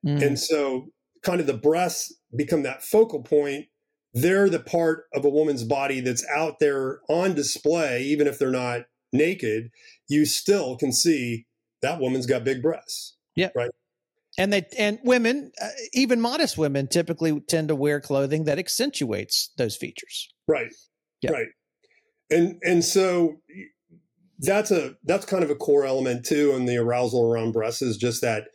Mm. 0.06 0.22
And 0.22 0.38
so 0.38 0.88
kind 1.22 1.40
of 1.40 1.46
the 1.46 1.54
breasts 1.54 2.14
become 2.36 2.62
that 2.62 2.82
focal 2.82 3.22
point. 3.22 3.66
They're 4.14 4.48
the 4.48 4.60
part 4.60 5.04
of 5.12 5.24
a 5.24 5.28
woman's 5.28 5.64
body 5.64 6.00
that's 6.00 6.26
out 6.34 6.60
there 6.60 7.00
on 7.08 7.34
display, 7.34 8.02
even 8.04 8.26
if 8.26 8.38
they're 8.38 8.50
not 8.50 8.82
naked, 9.12 9.70
you 10.08 10.24
still 10.24 10.76
can 10.76 10.92
see 10.92 11.46
that 11.82 12.00
woman's 12.00 12.26
got 12.26 12.44
big 12.44 12.62
breasts. 12.62 13.16
Yeah. 13.36 13.50
Right. 13.54 13.70
And 14.38 14.52
they 14.52 14.66
and 14.78 14.98
women, 15.02 15.52
uh, 15.60 15.68
even 15.92 16.20
modest 16.20 16.56
women, 16.56 16.86
typically 16.86 17.40
tend 17.40 17.68
to 17.68 17.74
wear 17.74 18.00
clothing 18.00 18.44
that 18.44 18.58
accentuates 18.58 19.50
those 19.56 19.76
features. 19.76 20.28
Right. 20.46 20.72
Yeah. 21.22 21.32
Right. 21.32 21.48
And 22.30 22.60
and 22.62 22.84
so 22.84 23.40
that's 24.40 24.70
a 24.70 24.94
that's 25.04 25.26
kind 25.26 25.42
of 25.42 25.50
a 25.50 25.54
core 25.54 25.84
element 25.84 26.24
too 26.24 26.52
in 26.52 26.66
the 26.66 26.76
arousal 26.76 27.30
around 27.30 27.52
breasts 27.52 27.82
is 27.82 27.96
just 27.96 28.22
that 28.22 28.48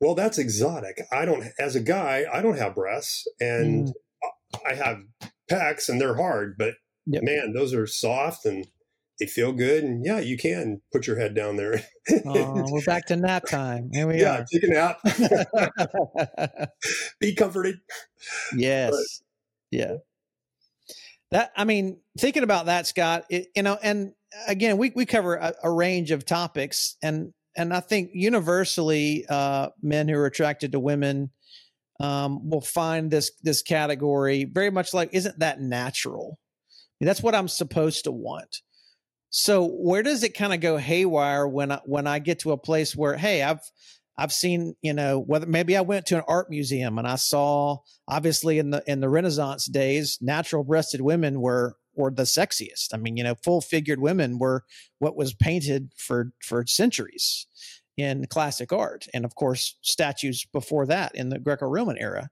well 0.00 0.14
that's 0.14 0.38
exotic. 0.38 1.00
I 1.12 1.24
don't 1.24 1.46
as 1.58 1.74
a 1.74 1.80
guy 1.80 2.24
i 2.32 2.42
don't 2.42 2.58
have 2.58 2.74
breasts 2.74 3.26
and 3.40 3.88
mm. 3.88 3.92
i 4.68 4.74
have 4.74 5.02
pecs 5.50 5.88
and 5.88 6.00
they're 6.00 6.16
hard 6.16 6.56
but 6.58 6.74
yep. 7.06 7.22
man 7.22 7.52
those 7.52 7.72
are 7.72 7.86
soft 7.86 8.44
and 8.44 8.66
they 9.20 9.26
feel 9.26 9.52
good 9.52 9.84
and 9.84 10.04
yeah 10.04 10.18
you 10.18 10.36
can 10.36 10.80
put 10.92 11.06
your 11.06 11.18
head 11.18 11.34
down 11.34 11.56
there. 11.56 11.82
Oh, 12.26 12.66
we're 12.70 12.82
back 12.86 13.06
to 13.06 13.16
nap 13.16 13.46
time. 13.46 13.88
Here 13.92 14.06
we 14.06 14.20
yeah, 14.20 14.40
are. 14.40 14.46
take 14.52 14.64
a 14.64 14.66
nap. 14.66 15.00
Be 17.20 17.34
comforted. 17.34 17.76
Yes. 18.56 18.90
But, 18.90 19.78
yeah. 19.78 19.94
That 21.30 21.52
i 21.56 21.64
mean 21.64 22.00
thinking 22.18 22.42
about 22.42 22.66
that 22.66 22.86
scott 22.86 23.24
it, 23.28 23.48
you 23.56 23.62
know 23.62 23.78
and 23.82 24.12
again, 24.46 24.76
we 24.76 24.92
we 24.94 25.06
cover 25.06 25.36
a, 25.36 25.54
a, 25.62 25.70
range 25.70 26.10
of 26.10 26.24
topics, 26.24 26.96
and 27.02 27.32
and 27.56 27.72
I 27.72 27.80
think 27.80 28.10
universally, 28.12 29.24
uh, 29.28 29.68
men 29.82 30.08
who 30.08 30.16
are 30.16 30.26
attracted 30.26 30.72
to 30.72 30.80
women 30.80 31.30
um, 32.00 32.48
will 32.48 32.60
find 32.60 33.10
this 33.10 33.30
this 33.42 33.62
category 33.62 34.44
very 34.44 34.70
much 34.70 34.94
like 34.94 35.10
isn't 35.12 35.38
that 35.38 35.60
natural? 35.60 36.38
I 36.38 37.04
mean, 37.04 37.06
that's 37.06 37.22
what 37.22 37.34
I'm 37.34 37.48
supposed 37.48 38.04
to 38.04 38.12
want. 38.12 38.62
So 39.30 39.66
where 39.66 40.02
does 40.02 40.22
it 40.22 40.36
kind 40.36 40.54
of 40.54 40.60
go 40.60 40.76
haywire 40.76 41.48
when 41.48 41.72
I, 41.72 41.80
when 41.84 42.06
I 42.06 42.20
get 42.20 42.40
to 42.40 42.52
a 42.52 42.56
place 42.56 42.94
where 42.94 43.16
hey 43.16 43.42
I've 43.42 43.60
I've 44.16 44.32
seen 44.32 44.74
you 44.80 44.92
know 44.94 45.18
whether 45.18 45.46
maybe 45.46 45.76
I 45.76 45.80
went 45.80 46.06
to 46.06 46.18
an 46.18 46.24
art 46.28 46.50
museum 46.50 46.98
and 46.98 47.06
I 47.06 47.16
saw 47.16 47.78
obviously 48.06 48.58
in 48.58 48.70
the 48.70 48.82
in 48.86 49.00
the 49.00 49.08
Renaissance 49.08 49.66
days 49.66 50.18
natural 50.20 50.62
breasted 50.62 51.00
women 51.00 51.40
were 51.40 51.76
were 51.96 52.10
the 52.10 52.22
sexiest. 52.24 52.88
I 52.92 52.96
mean 52.96 53.16
you 53.16 53.24
know 53.24 53.34
full 53.42 53.60
figured 53.60 54.00
women 54.00 54.38
were 54.38 54.64
what 54.98 55.16
was 55.16 55.34
painted 55.34 55.92
for 55.96 56.32
for 56.42 56.64
centuries 56.66 57.46
in 57.96 58.26
classic 58.26 58.72
art 58.72 59.06
and 59.14 59.24
of 59.24 59.34
course 59.34 59.76
statues 59.82 60.44
before 60.52 60.86
that 60.86 61.14
in 61.14 61.28
the 61.28 61.38
Greco-Roman 61.38 61.96
era. 61.98 62.28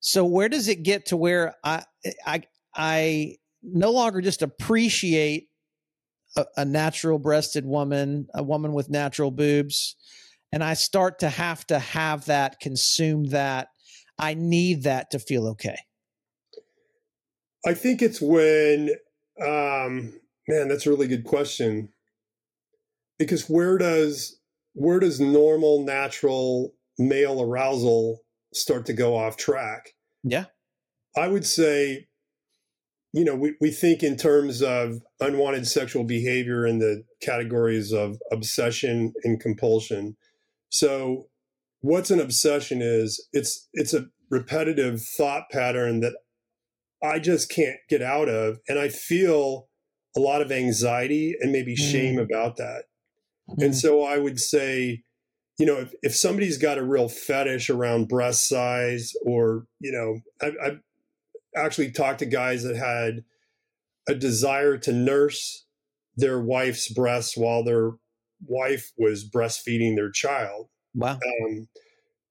So 0.00 0.24
where 0.24 0.48
does 0.48 0.68
it 0.68 0.82
get 0.82 1.06
to 1.06 1.16
where 1.16 1.54
I 1.64 1.84
I 2.26 2.42
I 2.74 3.36
no 3.62 3.90
longer 3.90 4.20
just 4.20 4.42
appreciate 4.42 5.48
a, 6.36 6.46
a 6.58 6.64
natural 6.64 7.18
breasted 7.18 7.66
woman, 7.66 8.28
a 8.34 8.42
woman 8.42 8.72
with 8.72 8.90
natural 8.90 9.30
boobs, 9.30 9.96
and 10.52 10.62
I 10.62 10.74
start 10.74 11.18
to 11.20 11.28
have 11.28 11.66
to 11.66 11.78
have 11.78 12.26
that, 12.26 12.60
consume 12.60 13.24
that. 13.26 13.68
I 14.18 14.34
need 14.34 14.84
that 14.84 15.10
to 15.12 15.18
feel 15.18 15.46
okay. 15.48 15.78
I 17.66 17.74
think 17.74 18.02
it's 18.02 18.20
when, 18.20 18.90
um, 19.40 20.20
man, 20.46 20.68
that's 20.68 20.86
a 20.86 20.90
really 20.90 21.08
good 21.08 21.24
question. 21.24 21.90
Because 23.18 23.48
where 23.48 23.78
does 23.78 24.38
where 24.74 25.00
does 25.00 25.18
normal, 25.18 25.84
natural 25.84 26.72
male 26.98 27.42
arousal 27.42 28.20
start 28.54 28.86
to 28.86 28.92
go 28.92 29.16
off 29.16 29.36
track? 29.36 29.94
Yeah. 30.22 30.46
I 31.16 31.26
would 31.26 31.44
say, 31.44 32.06
you 33.12 33.24
know, 33.24 33.34
we, 33.34 33.56
we 33.60 33.70
think 33.70 34.04
in 34.04 34.16
terms 34.16 34.62
of 34.62 35.00
unwanted 35.20 35.66
sexual 35.66 36.04
behavior 36.04 36.64
in 36.64 36.78
the 36.78 37.02
categories 37.20 37.92
of 37.92 38.18
obsession 38.30 39.14
and 39.24 39.40
compulsion. 39.40 40.16
So 40.68 41.28
what's 41.80 42.10
an 42.10 42.20
obsession 42.20 42.80
is 42.82 43.26
it's 43.32 43.68
it's 43.72 43.94
a 43.94 44.06
repetitive 44.30 45.02
thought 45.02 45.44
pattern 45.50 46.00
that 46.00 46.14
I 47.02 47.18
just 47.18 47.50
can't 47.50 47.78
get 47.88 48.02
out 48.02 48.28
of 48.28 48.58
and 48.68 48.78
I 48.78 48.88
feel 48.88 49.68
a 50.16 50.20
lot 50.20 50.42
of 50.42 50.50
anxiety 50.50 51.36
and 51.40 51.52
maybe 51.52 51.74
mm. 51.74 51.78
shame 51.78 52.18
about 52.18 52.56
that. 52.56 52.84
Mm-hmm. 53.48 53.62
And 53.62 53.76
so 53.76 54.02
I 54.02 54.18
would 54.18 54.40
say, 54.40 55.02
you 55.58 55.66
know, 55.66 55.76
if, 55.76 55.92
if 56.02 56.16
somebody's 56.16 56.58
got 56.58 56.78
a 56.78 56.84
real 56.84 57.08
fetish 57.08 57.70
around 57.70 58.08
breast 58.08 58.48
size, 58.48 59.12
or, 59.24 59.66
you 59.80 59.92
know, 59.92 60.20
I, 60.40 60.52
I've 60.64 60.80
actually 61.56 61.90
talked 61.90 62.20
to 62.20 62.26
guys 62.26 62.62
that 62.62 62.76
had 62.76 63.24
a 64.08 64.14
desire 64.14 64.78
to 64.78 64.92
nurse 64.92 65.66
their 66.16 66.40
wife's 66.40 66.88
breasts 66.92 67.36
while 67.36 67.64
their 67.64 67.92
wife 68.46 68.92
was 68.96 69.28
breastfeeding 69.28 69.96
their 69.96 70.10
child. 70.10 70.68
Wow. 70.94 71.18
Um, 71.44 71.68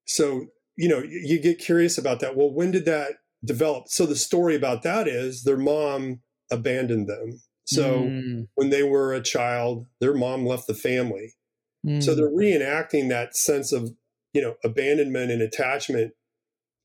so, 0.05 0.47
you 0.77 0.87
know, 0.87 0.99
you 0.99 1.39
get 1.39 1.59
curious 1.59 1.97
about 1.97 2.19
that. 2.21 2.35
Well, 2.35 2.51
when 2.51 2.71
did 2.71 2.85
that 2.85 3.13
develop? 3.47 3.87
So 3.87 4.05
the 4.05 4.15
story 4.15 4.55
about 4.55 4.83
that 4.83 5.07
is 5.07 5.43
their 5.43 5.57
mom 5.57 6.19
abandoned 6.51 7.07
them 7.07 7.41
so 7.67 8.03
mm. 8.03 8.47
when 8.55 8.69
they 8.69 8.81
were 8.81 9.13
a 9.13 9.21
child, 9.21 9.87
their 9.99 10.13
mom 10.13 10.45
left 10.45 10.67
the 10.67 10.73
family. 10.73 11.33
Mm. 11.85 12.01
So 12.01 12.15
they're 12.15 12.29
reenacting 12.29 13.09
that 13.09 13.35
sense 13.35 13.73
of, 13.73 13.91
you 14.33 14.41
know, 14.41 14.55
abandonment 14.63 15.31
and 15.31 15.41
attachment 15.41 16.13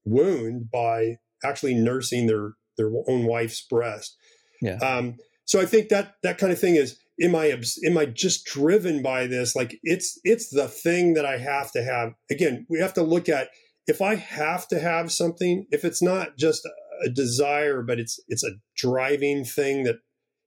wound 0.04 0.70
by 0.72 1.18
actually 1.44 1.74
nursing 1.74 2.26
their 2.26 2.54
their 2.76 2.90
own 3.08 3.26
wife's 3.26 3.64
breast. 3.64 4.16
Yeah. 4.60 4.78
Um, 4.78 5.18
so 5.44 5.60
I 5.60 5.66
think 5.66 5.88
that 5.90 6.14
that 6.24 6.38
kind 6.38 6.52
of 6.52 6.58
thing 6.58 6.74
is 6.74 6.98
am 7.22 7.36
I 7.36 7.56
am 7.86 7.96
I 7.96 8.06
just 8.06 8.44
driven 8.44 9.02
by 9.02 9.28
this? 9.28 9.54
Like 9.54 9.78
it's 9.84 10.18
it's 10.24 10.50
the 10.50 10.66
thing 10.66 11.14
that 11.14 11.24
I 11.24 11.38
have 11.38 11.70
to 11.72 11.84
have. 11.84 12.14
Again, 12.28 12.66
we 12.68 12.80
have 12.80 12.94
to 12.94 13.04
look 13.04 13.28
at 13.28 13.50
if 13.86 14.00
I 14.00 14.14
have 14.14 14.68
to 14.68 14.78
have 14.78 15.12
something, 15.12 15.66
if 15.70 15.84
it's 15.84 16.02
not 16.02 16.36
just 16.36 16.66
a 17.04 17.10
desire, 17.10 17.82
but 17.82 17.98
it's 17.98 18.20
it's 18.28 18.44
a 18.44 18.52
driving 18.76 19.44
thing 19.44 19.84
that 19.84 19.96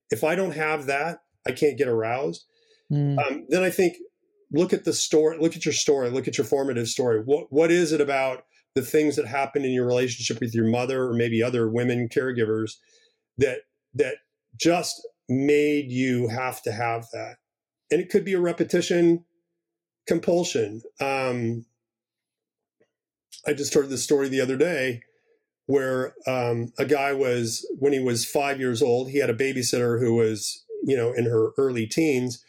if 0.10 0.24
I 0.24 0.36
don't 0.36 0.54
have 0.54 0.86
that, 0.86 1.20
I 1.46 1.52
can't 1.52 1.78
get 1.78 1.88
aroused. 1.88 2.46
Mm. 2.92 3.18
Um, 3.20 3.46
then 3.50 3.64
I 3.64 3.70
think 3.70 3.98
look 4.52 4.74
at 4.74 4.86
the 4.86 4.94
story, 4.94 5.38
look 5.38 5.56
at 5.56 5.66
your 5.66 5.74
story, 5.74 6.10
look 6.10 6.28
at 6.28 6.38
your 6.38 6.46
formative 6.46 6.88
story. 6.88 7.22
What 7.24 7.48
what 7.50 7.72
is 7.72 7.92
it 7.92 8.02
about 8.02 8.44
the 8.74 8.82
things 8.82 9.16
that 9.16 9.28
happened 9.28 9.66
in 9.66 9.72
your 9.72 9.86
relationship 9.86 10.40
with 10.40 10.54
your 10.54 10.68
mother 10.68 11.04
or 11.04 11.14
maybe 11.14 11.42
other 11.42 11.70
women 11.70 12.08
caregivers 12.10 12.74
that 13.38 13.60
that 13.94 14.16
just 14.56 15.06
made 15.28 15.92
you 15.92 16.30
have 16.30 16.62
to 16.64 16.72
have 16.72 17.06
that? 17.12 17.36
And 17.92 18.02
it 18.02 18.10
could 18.10 18.26
be 18.26 18.34
a 18.34 18.40
repetition 18.40 19.26
compulsion. 20.08 20.82
Um, 21.02 21.66
I 23.48 23.54
just 23.54 23.74
heard 23.74 23.90
this 23.90 24.04
story 24.04 24.30
the 24.30 24.42
other 24.42 24.58
day 24.58 25.02
where 25.68 26.14
um, 26.28 26.72
a 26.78 26.86
guy 26.86 27.14
was 27.14 27.66
when 27.80 27.94
he 27.94 28.00
was 28.00 28.26
five 28.26 28.60
years 28.60 28.82
old 28.82 29.10
he 29.10 29.20
had 29.20 29.30
a 29.30 29.36
babysitter 29.36 30.00
who 30.00 30.14
was 30.14 30.64
you 30.84 30.96
know 30.96 31.12
in 31.14 31.26
her 31.26 31.52
early 31.58 31.88
teens 31.88 32.44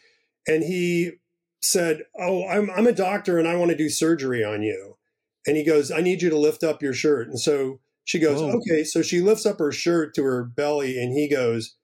and 0.47 0.63
he 0.63 1.11
said 1.61 2.03
oh 2.19 2.47
i'm, 2.47 2.69
I'm 2.69 2.87
a 2.87 2.91
doctor 2.91 3.39
and 3.39 3.47
i 3.47 3.55
want 3.55 3.71
to 3.71 3.77
do 3.77 3.89
surgery 3.89 4.43
on 4.43 4.61
you 4.61 4.97
and 5.45 5.57
he 5.57 5.63
goes 5.63 5.91
i 5.91 6.01
need 6.01 6.21
you 6.21 6.29
to 6.29 6.37
lift 6.37 6.63
up 6.63 6.81
your 6.81 6.93
shirt 6.93 7.27
and 7.27 7.39
so 7.39 7.79
she 8.03 8.19
goes 8.19 8.41
okay 8.41 8.83
so 8.83 9.01
she 9.01 9.21
lifts 9.21 9.45
up 9.45 9.59
her 9.59 9.71
shirt 9.71 10.13
to 10.15 10.23
her 10.23 10.43
belly 10.43 11.01
and 11.01 11.13
he 11.13 11.27
goes 11.27 11.75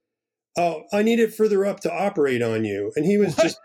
oh 0.58 0.84
i 0.94 1.02
need 1.02 1.20
it 1.20 1.34
further 1.34 1.66
up 1.66 1.80
to 1.80 1.92
operate 1.92 2.44
on 2.44 2.64
you 2.64 2.92
and 2.96 3.06
he 3.06 3.18
was 3.18 3.36
what? 3.36 3.44
just 3.44 3.60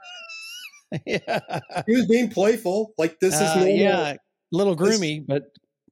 yeah. 1.06 1.60
he 1.86 1.94
was 1.94 2.06
being 2.06 2.30
playful 2.30 2.94
like 2.96 3.20
this 3.20 3.34
is 3.34 3.42
uh, 3.42 3.56
normal. 3.56 3.76
yeah 3.76 4.16
little 4.52 4.76
groomy 4.76 5.26
this, 5.26 5.26
but 5.26 5.42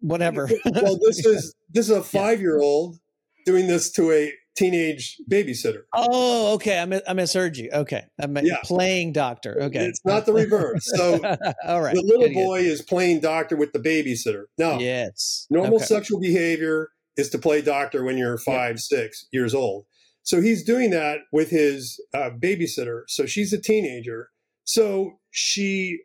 whatever. 0.00 0.48
well, 0.64 0.98
this 1.06 1.24
is 1.24 1.54
this 1.70 1.90
is 1.90 1.96
a 1.96 2.02
five 2.02 2.40
year 2.40 2.60
old 2.60 2.98
doing 3.44 3.66
this 3.66 3.92
to 3.92 4.12
a 4.12 4.32
teenage 4.56 5.18
babysitter. 5.30 5.82
Oh, 5.94 6.54
okay. 6.54 6.80
I, 6.80 6.86
mis- 6.86 7.02
I 7.06 7.12
misheard 7.12 7.56
you. 7.56 7.70
Okay, 7.72 8.04
I'm 8.18 8.36
yeah. 8.38 8.56
playing 8.64 9.12
doctor. 9.12 9.62
Okay, 9.62 9.84
it's 9.84 10.00
not 10.04 10.26
the 10.26 10.32
reverse. 10.32 10.90
So, 10.96 11.14
all 11.66 11.82
right, 11.82 11.94
the 11.94 12.02
little 12.02 12.32
boy 12.32 12.60
is 12.60 12.82
playing 12.82 13.20
doctor 13.20 13.56
with 13.56 13.72
the 13.72 13.78
babysitter. 13.78 14.44
No, 14.58 14.78
yes, 14.78 15.46
normal 15.50 15.76
okay. 15.76 15.84
sexual 15.84 16.20
behavior 16.20 16.88
is 17.16 17.30
to 17.30 17.38
play 17.38 17.62
doctor 17.62 18.04
when 18.04 18.18
you're 18.18 18.38
five, 18.38 18.76
yeah. 18.76 18.98
six 18.98 19.26
years 19.32 19.54
old. 19.54 19.86
So 20.22 20.40
he's 20.40 20.64
doing 20.64 20.90
that 20.90 21.20
with 21.32 21.50
his 21.50 22.00
uh, 22.12 22.30
babysitter. 22.30 23.02
So 23.06 23.26
she's 23.26 23.52
a 23.52 23.60
teenager. 23.60 24.30
So 24.64 25.20
she 25.30 26.00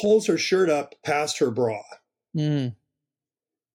pulls 0.00 0.26
her 0.26 0.38
shirt 0.38 0.68
up 0.68 0.94
past 1.04 1.38
her 1.38 1.50
bra. 1.50 1.80
Mm. 2.36 2.74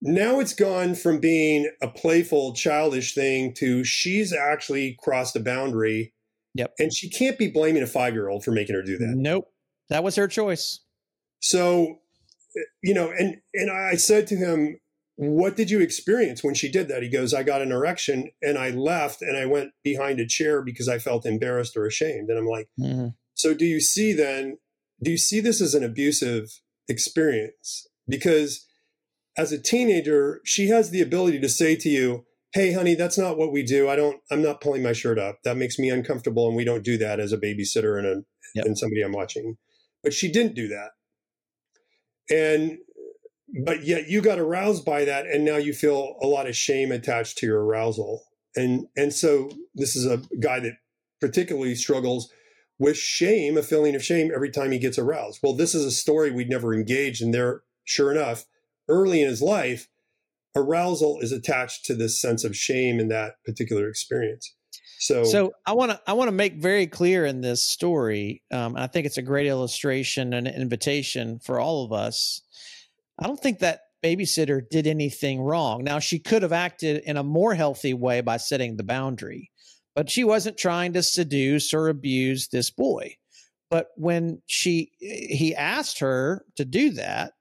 Now 0.01 0.39
it's 0.39 0.53
gone 0.53 0.95
from 0.95 1.19
being 1.19 1.71
a 1.81 1.87
playful, 1.87 2.53
childish 2.53 3.15
thing 3.15 3.53
to 3.55 3.83
she's 3.83 4.33
actually 4.33 4.97
crossed 4.99 5.35
a 5.35 5.39
boundary. 5.39 6.13
Yep. 6.55 6.73
And 6.77 6.93
she 6.93 7.09
can't 7.09 7.37
be 7.37 7.47
blaming 7.47 7.81
a 7.81 7.87
five 7.87 8.13
year 8.13 8.29
old 8.29 8.43
for 8.43 8.51
making 8.51 8.75
her 8.75 8.83
do 8.83 8.97
that. 8.97 9.13
Nope. 9.15 9.51
That 9.89 10.03
was 10.03 10.15
her 10.15 10.27
choice. 10.27 10.79
So, 11.39 11.99
you 12.83 12.93
know, 12.93 13.11
and 13.11 13.37
and 13.53 13.71
I 13.71 13.95
said 13.95 14.27
to 14.27 14.35
him, 14.35 14.79
What 15.15 15.55
did 15.55 15.71
you 15.71 15.79
experience 15.79 16.43
when 16.43 16.53
she 16.53 16.69
did 16.69 16.89
that? 16.89 17.01
He 17.01 17.09
goes, 17.09 17.33
I 17.33 17.43
got 17.43 17.61
an 17.61 17.71
erection 17.71 18.29
and 18.41 18.57
I 18.57 18.69
left 18.69 19.21
and 19.21 19.37
I 19.37 19.45
went 19.45 19.71
behind 19.83 20.19
a 20.19 20.27
chair 20.27 20.61
because 20.61 20.87
I 20.87 20.99
felt 20.99 21.25
embarrassed 21.25 21.75
or 21.75 21.85
ashamed. 21.85 22.29
And 22.29 22.37
I'm 22.37 22.45
like, 22.45 22.67
mm-hmm. 22.79 23.09
So 23.33 23.53
do 23.53 23.65
you 23.65 23.79
see 23.79 24.13
then, 24.13 24.57
do 25.03 25.11
you 25.11 25.17
see 25.17 25.39
this 25.39 25.61
as 25.61 25.73
an 25.73 25.83
abusive 25.83 26.49
experience? 26.87 27.87
Because 28.07 28.65
as 29.37 29.51
a 29.51 29.61
teenager, 29.61 30.41
she 30.45 30.67
has 30.67 30.89
the 30.89 31.01
ability 31.01 31.39
to 31.39 31.49
say 31.49 31.75
to 31.75 31.89
you, 31.89 32.25
Hey, 32.53 32.71
honey, 32.71 32.93
that's 32.93 33.17
not 33.17 33.37
what 33.37 33.51
we 33.51 33.63
do. 33.63 33.89
I 33.89 33.95
don't, 33.95 34.21
I'm 34.29 34.43
not 34.43 34.61
pulling 34.61 34.83
my 34.83 34.93
shirt 34.93 35.17
up. 35.17 35.39
That 35.43 35.57
makes 35.57 35.79
me 35.79 35.89
uncomfortable. 35.89 36.47
And 36.47 36.55
we 36.55 36.63
don't 36.63 36.83
do 36.83 36.99
that 36.99 37.19
as 37.19 37.33
a 37.33 37.37
babysitter 37.37 37.97
and, 37.97 38.05
a, 38.05 38.21
yep. 38.53 38.65
and 38.65 38.77
somebody 38.77 39.01
I'm 39.01 39.11
watching. 39.11 39.57
But 40.03 40.13
she 40.13 40.31
didn't 40.31 40.53
do 40.53 40.67
that. 40.67 40.91
And, 42.29 42.77
but 43.65 43.83
yet 43.83 44.07
you 44.07 44.21
got 44.21 44.37
aroused 44.37 44.85
by 44.85 45.03
that. 45.05 45.25
And 45.25 45.43
now 45.43 45.57
you 45.57 45.73
feel 45.73 46.15
a 46.21 46.27
lot 46.27 46.47
of 46.47 46.55
shame 46.55 46.91
attached 46.91 47.39
to 47.39 47.47
your 47.47 47.65
arousal. 47.65 48.23
And, 48.55 48.85
and 48.95 49.11
so 49.11 49.49
this 49.73 49.95
is 49.95 50.05
a 50.05 50.21
guy 50.39 50.59
that 50.59 50.73
particularly 51.19 51.73
struggles 51.73 52.31
with 52.79 52.97
shame, 52.97 53.57
a 53.57 53.63
feeling 53.63 53.95
of 53.95 54.03
shame 54.03 54.31
every 54.33 54.49
time 54.49 54.71
he 54.71 54.79
gets 54.79 54.97
aroused. 54.97 55.39
Well, 55.43 55.53
this 55.53 55.75
is 55.75 55.85
a 55.85 55.91
story 55.91 56.31
we'd 56.31 56.49
never 56.49 56.73
engaged. 56.73 57.21
And 57.21 57.33
there, 57.33 57.61
sure 57.83 58.11
enough, 58.11 58.45
early 58.89 59.21
in 59.21 59.29
his 59.29 59.41
life, 59.41 59.87
arousal 60.55 61.19
is 61.19 61.31
attached 61.31 61.85
to 61.85 61.95
this 61.95 62.19
sense 62.19 62.43
of 62.43 62.55
shame 62.55 62.99
in 62.99 63.07
that 63.09 63.35
particular 63.45 63.87
experience. 63.87 64.55
So, 64.99 65.23
so 65.25 65.51
I 65.65 65.73
want 65.73 65.91
to 65.91 66.01
I 66.07 66.13
want 66.13 66.29
to 66.29 66.33
make 66.33 66.61
very 66.61 66.87
clear 66.87 67.25
in 67.25 67.41
this 67.41 67.61
story. 67.61 68.41
Um, 68.51 68.75
I 68.77 68.87
think 68.87 69.05
it's 69.05 69.17
a 69.17 69.21
great 69.21 69.47
illustration 69.47 70.33
and 70.33 70.47
invitation 70.47 71.39
for 71.39 71.59
all 71.59 71.83
of 71.83 71.91
us. 71.91 72.41
I 73.19 73.27
don't 73.27 73.39
think 73.39 73.59
that 73.59 73.81
babysitter 74.03 74.61
did 74.69 74.85
anything 74.85 75.41
wrong. 75.41 75.83
Now, 75.83 75.99
she 75.99 76.19
could 76.19 76.41
have 76.41 76.51
acted 76.51 77.03
in 77.05 77.17
a 77.17 77.23
more 77.23 77.53
healthy 77.55 77.93
way 77.93 78.21
by 78.21 78.37
setting 78.37 78.75
the 78.75 78.83
boundary, 78.83 79.51
but 79.95 80.09
she 80.09 80.23
wasn't 80.23 80.57
trying 80.57 80.93
to 80.93 81.03
seduce 81.03 81.73
or 81.73 81.89
abuse 81.89 82.47
this 82.47 82.69
boy. 82.69 83.15
But 83.69 83.87
when 83.95 84.41
she 84.45 84.91
he 84.99 85.55
asked 85.55 85.99
her 85.99 86.45
to 86.57 86.65
do 86.65 86.91
that 86.91 87.33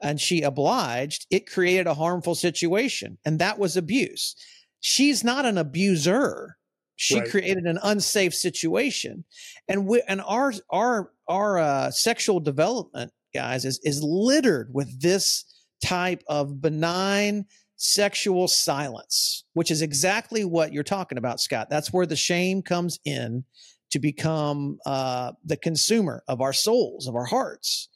and 0.00 0.20
she 0.20 0.42
obliged, 0.42 1.26
it 1.30 1.50
created 1.50 1.86
a 1.86 1.94
harmful 1.94 2.34
situation, 2.34 3.18
and 3.24 3.38
that 3.38 3.58
was 3.58 3.76
abuse. 3.76 4.34
She's 4.80 5.24
not 5.24 5.44
an 5.44 5.58
abuser. 5.58 6.56
She 6.96 7.20
right. 7.20 7.28
created 7.28 7.64
an 7.64 7.78
unsafe 7.82 8.34
situation, 8.34 9.24
and 9.68 9.86
we, 9.86 10.02
and 10.08 10.20
our 10.22 10.52
our 10.70 11.12
our 11.28 11.58
uh, 11.58 11.90
sexual 11.90 12.40
development, 12.40 13.12
guys, 13.34 13.64
is 13.64 13.78
is 13.84 14.02
littered 14.02 14.70
with 14.72 15.00
this 15.00 15.44
type 15.84 16.24
of 16.28 16.60
benign 16.60 17.44
sexual 17.78 18.48
silence, 18.48 19.44
which 19.54 19.70
is 19.70 19.82
exactly 19.82 20.44
what 20.44 20.72
you're 20.72 20.82
talking 20.82 21.16
about, 21.16 21.40
Scott. 21.40 21.70
That's 21.70 21.92
where 21.92 22.06
the 22.06 22.16
shame 22.16 22.60
comes 22.60 22.98
in 23.04 23.44
to 23.90 23.98
become 23.98 24.78
uh, 24.84 25.32
the 25.44 25.56
consumer 25.56 26.22
of 26.28 26.42
our 26.42 26.52
souls, 26.52 27.06
of 27.06 27.14
our 27.14 27.24
hearts. 27.24 27.88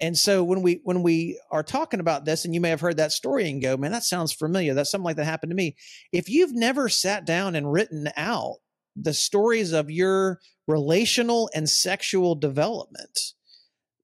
And 0.00 0.16
so 0.16 0.44
when 0.44 0.62
we 0.62 0.80
when 0.84 1.02
we 1.02 1.40
are 1.50 1.64
talking 1.64 1.98
about 1.98 2.24
this, 2.24 2.44
and 2.44 2.54
you 2.54 2.60
may 2.60 2.70
have 2.70 2.80
heard 2.80 2.98
that 2.98 3.10
story 3.10 3.50
and 3.50 3.60
go, 3.60 3.76
man, 3.76 3.90
that 3.90 4.04
sounds 4.04 4.32
familiar. 4.32 4.72
That's 4.72 4.90
something 4.90 5.04
like 5.04 5.16
that 5.16 5.24
happened 5.24 5.50
to 5.50 5.56
me. 5.56 5.76
If 6.12 6.28
you've 6.28 6.54
never 6.54 6.88
sat 6.88 7.26
down 7.26 7.56
and 7.56 7.72
written 7.72 8.08
out 8.16 8.58
the 8.94 9.12
stories 9.12 9.72
of 9.72 9.90
your 9.90 10.38
relational 10.68 11.50
and 11.52 11.68
sexual 11.68 12.36
development, 12.36 13.18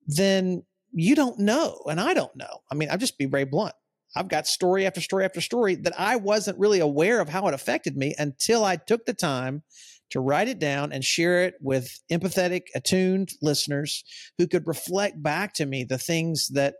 then 0.08 0.64
you 0.92 1.14
don't 1.14 1.38
know, 1.38 1.80
and 1.88 2.00
I 2.00 2.14
don't 2.14 2.34
know. 2.34 2.62
I 2.70 2.74
mean, 2.74 2.90
I'll 2.90 2.98
just 2.98 3.18
be 3.18 3.26
very 3.26 3.44
blunt. 3.44 3.74
I've 4.16 4.28
got 4.28 4.46
story 4.46 4.86
after 4.86 5.00
story 5.00 5.24
after 5.24 5.40
story 5.40 5.74
that 5.76 5.98
I 5.98 6.16
wasn't 6.16 6.58
really 6.58 6.80
aware 6.80 7.20
of 7.20 7.28
how 7.28 7.48
it 7.48 7.54
affected 7.54 7.96
me 7.96 8.14
until 8.18 8.64
I 8.64 8.76
took 8.76 9.06
the 9.06 9.14
time 9.14 9.62
to 10.10 10.20
write 10.20 10.48
it 10.48 10.58
down 10.58 10.92
and 10.92 11.04
share 11.04 11.44
it 11.44 11.54
with 11.60 12.00
empathetic, 12.10 12.62
attuned 12.74 13.32
listeners 13.42 14.04
who 14.38 14.46
could 14.46 14.66
reflect 14.66 15.22
back 15.22 15.54
to 15.54 15.66
me 15.66 15.82
the 15.82 15.98
things 15.98 16.48
that 16.48 16.76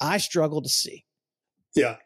I 0.00 0.18
struggle 0.18 0.62
to 0.62 0.68
see. 0.68 1.04
Yeah. 1.74 1.96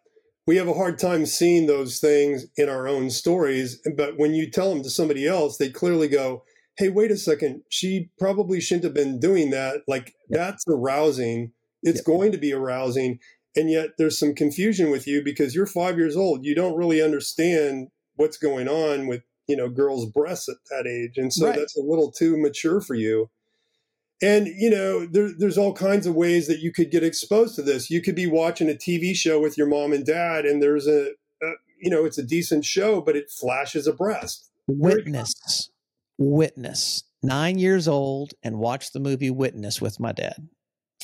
We 0.46 0.56
have 0.56 0.66
a 0.66 0.74
hard 0.74 0.98
time 0.98 1.24
seeing 1.26 1.66
those 1.66 2.00
things 2.00 2.46
in 2.56 2.68
our 2.68 2.88
own 2.88 3.10
stories. 3.10 3.80
But 3.96 4.18
when 4.18 4.34
you 4.34 4.50
tell 4.50 4.70
them 4.70 4.82
to 4.82 4.90
somebody 4.90 5.26
else, 5.26 5.56
they 5.56 5.70
clearly 5.70 6.08
go, 6.08 6.42
hey, 6.76 6.88
wait 6.88 7.12
a 7.12 7.16
second, 7.16 7.62
she 7.68 8.10
probably 8.18 8.60
shouldn't 8.60 8.84
have 8.84 8.94
been 8.94 9.20
doing 9.20 9.50
that. 9.50 9.82
Like 9.86 10.14
that's 10.30 10.64
arousing. 10.66 11.52
It's 11.82 12.00
going 12.00 12.32
to 12.32 12.38
be 12.38 12.52
arousing. 12.52 13.20
And 13.54 13.70
yet 13.70 13.90
there's 13.98 14.18
some 14.18 14.34
confusion 14.34 14.90
with 14.90 15.06
you 15.06 15.22
because 15.22 15.54
you're 15.54 15.66
five 15.66 15.98
years 15.98 16.16
old. 16.16 16.44
You 16.44 16.54
don't 16.54 16.76
really 16.76 17.02
understand 17.02 17.88
what's 18.16 18.38
going 18.38 18.68
on 18.68 19.06
with, 19.06 19.22
you 19.46 19.56
know, 19.56 19.68
girls' 19.68 20.06
breasts 20.06 20.48
at 20.48 20.56
that 20.70 20.86
age. 20.86 21.18
And 21.18 21.32
so 21.32 21.48
right. 21.48 21.58
that's 21.58 21.76
a 21.76 21.82
little 21.82 22.10
too 22.10 22.36
mature 22.36 22.80
for 22.80 22.94
you. 22.94 23.30
And, 24.22 24.46
you 24.46 24.70
know, 24.70 25.04
there, 25.04 25.30
there's 25.36 25.58
all 25.58 25.74
kinds 25.74 26.06
of 26.06 26.14
ways 26.14 26.46
that 26.46 26.60
you 26.60 26.72
could 26.72 26.90
get 26.90 27.02
exposed 27.02 27.56
to 27.56 27.62
this. 27.62 27.90
You 27.90 28.00
could 28.00 28.14
be 28.14 28.26
watching 28.26 28.70
a 28.70 28.74
TV 28.74 29.14
show 29.14 29.40
with 29.40 29.58
your 29.58 29.66
mom 29.66 29.92
and 29.92 30.06
dad, 30.06 30.46
and 30.46 30.62
there's 30.62 30.86
a, 30.86 31.10
a 31.42 31.52
you 31.80 31.90
know, 31.90 32.04
it's 32.04 32.18
a 32.18 32.22
decent 32.22 32.64
show, 32.64 33.00
but 33.00 33.16
it 33.16 33.28
flashes 33.28 33.88
a 33.88 33.92
breast. 33.92 34.48
Witness 34.68 35.70
Witness, 36.18 37.02
nine 37.22 37.58
years 37.58 37.88
old, 37.88 38.34
and 38.44 38.58
watched 38.58 38.92
the 38.92 39.00
movie 39.00 39.30
Witness 39.30 39.80
with 39.80 39.98
my 39.98 40.12
dad. 40.12 40.48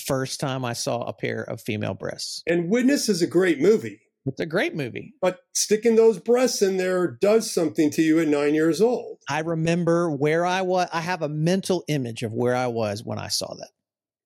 First 0.09 0.41
time 0.41 0.65
I 0.65 0.73
saw 0.73 1.03
a 1.03 1.13
pair 1.13 1.43
of 1.43 1.61
female 1.61 1.93
breasts. 1.93 2.43
And 2.47 2.71
Witness 2.71 3.11
is 3.11 3.21
a 3.21 3.27
great 3.27 3.61
movie. 3.61 4.01
It's 4.25 4.41
a 4.41 4.47
great 4.47 4.75
movie. 4.75 5.15
But 5.21 5.41
sticking 5.55 5.97
those 5.97 6.19
breasts 6.19 6.63
in 6.63 6.79
there 6.79 7.07
does 7.07 7.51
something 7.53 7.91
to 7.91 8.03
you 8.03 8.19
at 8.19 8.29
nine 8.29 8.55
years 8.55 8.81
old. 8.81 9.19
I 9.29 9.41
remember 9.41 10.11
where 10.11 10.47
I 10.47 10.63
was. 10.63 10.89
I 10.93 11.01
have 11.01 11.23
a 11.23 11.29
mental 11.29 11.85
image 11.89 12.23
of 12.23 12.33
where 12.33 12.57
I 12.57 12.67
was 12.67 13.05
when 13.05 13.19
I 13.19 13.29
saw 13.29 13.55
that. 13.55 13.71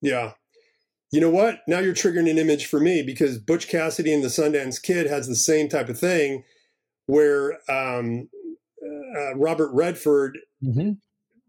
Yeah. 0.01 0.33
You 1.11 1.21
know 1.21 1.31
what? 1.31 1.61
Now 1.67 1.81
you're 1.81 1.95
triggering 1.95 2.31
an 2.31 2.39
image 2.39 2.67
for 2.67 2.81
me 2.81 3.03
because 3.03 3.39
Butch 3.39 3.69
Cassidy 3.69 4.15
and 4.15 4.25
the 4.25 4.29
Sundance 4.29 4.81
Kid 4.81 5.07
has 5.09 5.27
the 5.27 5.37
same 5.37 5.69
type 5.69 5.89
of 5.89 5.99
thing 5.99 6.45
where 7.07 7.59
um, 7.69 8.29
uh, 9.17 9.35
Robert 9.35 9.73
Redford 9.73 10.39
mm-hmm. 10.65 10.93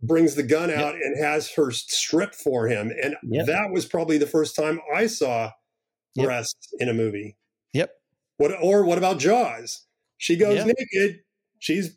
Brings 0.04 0.36
the 0.36 0.44
gun 0.44 0.70
out 0.70 0.94
yep. 0.94 1.02
and 1.04 1.24
has 1.24 1.52
her 1.54 1.72
strip 1.72 2.36
for 2.36 2.68
him. 2.68 2.92
And 3.02 3.16
yep. 3.24 3.48
that 3.48 3.72
was 3.72 3.86
probably 3.86 4.18
the 4.18 4.28
first 4.28 4.56
time 4.56 4.80
I 4.94 5.08
saw 5.08 5.52
yep. 6.16 6.26
breasts 6.26 6.74
in 6.80 6.90
a 6.90 6.94
movie. 6.94 7.38
Yep. 7.74 7.92
What 8.38 8.52
or 8.62 8.84
what 8.84 8.98
about 8.98 9.20
Jaws? 9.20 9.86
She 10.18 10.36
goes 10.36 10.66
naked. 10.66 11.22
She's 11.60 11.96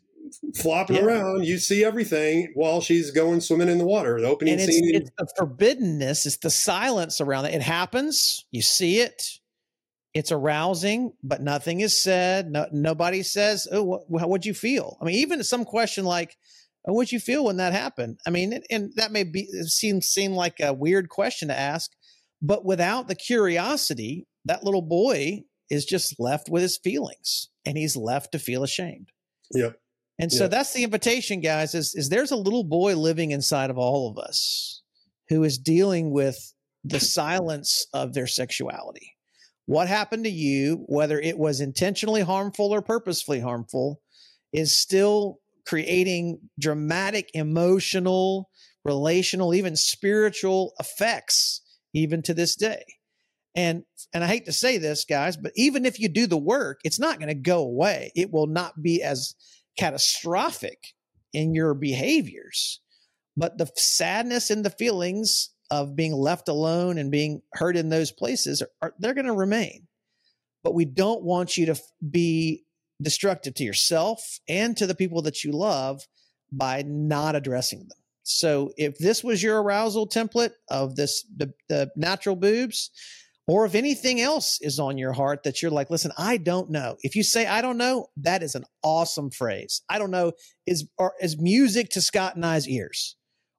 flopping 0.55 0.97
around. 0.97 1.45
You 1.45 1.57
see 1.57 1.83
everything 1.83 2.51
while 2.55 2.81
she's 2.81 3.11
going 3.11 3.41
swimming 3.41 3.69
in 3.69 3.77
the 3.77 3.85
water. 3.85 4.19
The 4.19 4.27
opening 4.27 4.53
and 4.53 4.61
it's, 4.61 4.71
scene. 4.71 4.95
It's 4.95 5.11
the 5.17 5.27
forbiddenness. 5.37 6.25
It's 6.25 6.37
the 6.37 6.49
silence 6.49 7.21
around 7.21 7.45
it. 7.45 7.55
It 7.55 7.61
happens. 7.61 8.45
You 8.51 8.61
see 8.61 8.99
it. 8.99 9.39
It's 10.13 10.31
arousing, 10.31 11.13
but 11.21 11.41
nothing 11.41 11.81
is 11.81 12.01
said. 12.01 12.49
No, 12.49 12.65
nobody 12.71 13.21
says, 13.21 13.67
"Oh, 13.71 13.83
what, 14.07 14.21
how'd 14.21 14.45
you 14.45 14.53
feel?" 14.53 14.97
I 14.99 15.05
mean, 15.05 15.15
even 15.15 15.43
some 15.43 15.63
question 15.63 16.05
like, 16.05 16.37
"What'd 16.83 17.11
you 17.11 17.19
feel 17.19 17.45
when 17.45 17.57
that 17.57 17.73
happened?" 17.73 18.19
I 18.25 18.29
mean, 18.29 18.53
and, 18.53 18.65
and 18.69 18.91
that 18.95 19.11
may 19.11 19.23
be 19.23 19.45
seem 19.63 20.01
seem 20.01 20.33
like 20.33 20.59
a 20.59 20.73
weird 20.73 21.09
question 21.09 21.47
to 21.49 21.57
ask, 21.57 21.91
but 22.41 22.65
without 22.65 23.07
the 23.07 23.15
curiosity, 23.15 24.27
that 24.45 24.63
little 24.63 24.81
boy 24.81 25.43
is 25.69 25.85
just 25.85 26.19
left 26.19 26.49
with 26.49 26.61
his 26.61 26.77
feelings, 26.77 27.49
and 27.65 27.77
he's 27.77 27.97
left 27.97 28.31
to 28.31 28.39
feel 28.39 28.63
ashamed. 28.63 29.11
Yeah. 29.51 29.71
And 30.19 30.31
so 30.31 30.47
that's 30.47 30.73
the 30.73 30.83
invitation, 30.83 31.41
guys. 31.41 31.75
Is 31.75 31.93
is 31.93 32.09
there's 32.09 32.31
a 32.31 32.37
little 32.37 32.63
boy 32.63 32.95
living 32.95 33.31
inside 33.31 33.69
of 33.69 33.77
all 33.77 34.09
of 34.09 34.17
us 34.17 34.81
who 35.29 35.43
is 35.43 35.57
dealing 35.57 36.11
with 36.11 36.53
the 36.83 36.99
silence 36.99 37.85
of 37.93 38.13
their 38.13 38.27
sexuality 38.27 39.17
what 39.67 39.89
happened 39.89 40.23
to 40.23 40.29
you, 40.29 40.85
whether 40.87 41.19
it 41.19 41.37
was 41.37 41.59
intentionally 41.59 42.21
harmful 42.21 42.73
or 42.73 42.81
purposefully 42.81 43.41
harmful, 43.41 44.01
is 44.53 44.75
still 44.75 45.39
creating 45.67 46.39
dramatic 46.59 47.29
emotional, 47.33 48.49
relational, 48.85 49.53
even 49.53 49.75
spiritual 49.75 50.73
effects, 50.79 51.61
even 51.93 52.21
to 52.23 52.33
this 52.33 52.55
day. 52.55 52.83
And 53.55 53.83
and 54.13 54.23
I 54.23 54.27
hate 54.27 54.45
to 54.45 54.53
say 54.53 54.77
this, 54.77 55.05
guys, 55.05 55.35
but 55.35 55.51
even 55.55 55.85
if 55.85 55.99
you 55.99 56.09
do 56.09 56.27
the 56.27 56.37
work, 56.37 56.79
it's 56.83 56.99
not 56.99 57.19
going 57.19 57.29
to 57.29 57.35
go 57.35 57.59
away. 57.59 58.11
It 58.15 58.31
will 58.31 58.47
not 58.47 58.81
be 58.81 59.01
as 59.01 59.35
catastrophic 59.77 60.93
in 61.33 61.53
your 61.53 61.73
behaviors. 61.73 62.81
But 63.35 63.57
the 63.57 63.69
sadness 63.75 64.49
and 64.49 64.63
the 64.63 64.69
feelings 64.69 65.49
of 65.69 65.95
being 65.95 66.13
left 66.13 66.47
alone 66.47 66.97
and 66.97 67.11
being 67.11 67.41
hurt 67.53 67.75
in 67.75 67.89
those 67.89 68.11
places 68.11 68.61
are, 68.61 68.69
are 68.81 68.93
they're 68.99 69.13
going 69.13 69.25
to 69.25 69.33
remain 69.33 69.87
but 70.67 70.73
we 70.73 70.83
don't 70.83 71.23
want 71.23 71.55
you 71.55 71.67
to 71.67 71.75
be 72.11 72.65
destructive 73.01 73.53
to 73.55 73.63
yourself 73.63 74.39
and 74.47 74.75
to 74.77 74.87
the 74.87 74.95
people 74.95 75.21
that 75.23 75.43
you 75.43 75.51
love 75.51 76.01
by 76.51 76.83
not 76.85 77.35
addressing 77.35 77.79
them. 77.79 77.97
So 78.23 78.71
if 78.77 78.97
this 78.97 79.23
was 79.23 79.41
your 79.41 79.61
arousal 79.61 80.07
template 80.07 80.51
of 80.69 80.95
this 80.95 81.25
the, 81.35 81.53
the 81.69 81.91
natural 81.95 82.35
boobs 82.35 82.91
or 83.47 83.65
if 83.65 83.75
anything 83.75 84.19
else 84.19 84.59
is 84.61 84.79
on 84.79 84.97
your 84.97 85.13
heart 85.13 85.43
that 85.43 85.61
you're 85.61 85.71
like 85.71 85.89
listen 85.89 86.11
i 86.17 86.35
don't 86.35 86.69
know. 86.69 86.97
If 87.03 87.15
you 87.15 87.23
say 87.23 87.45
i 87.45 87.61
don't 87.61 87.77
know 87.77 88.07
that 88.17 88.43
is 88.43 88.55
an 88.55 88.65
awesome 88.83 89.31
phrase. 89.31 89.81
I 89.89 89.97
don't 89.97 90.11
know 90.11 90.33
is 90.65 90.87
is 91.21 91.39
music 91.39 91.89
to 91.91 92.01
scott 92.01 92.35
and 92.35 92.45
i's 92.45 92.67
ears. 92.67 93.15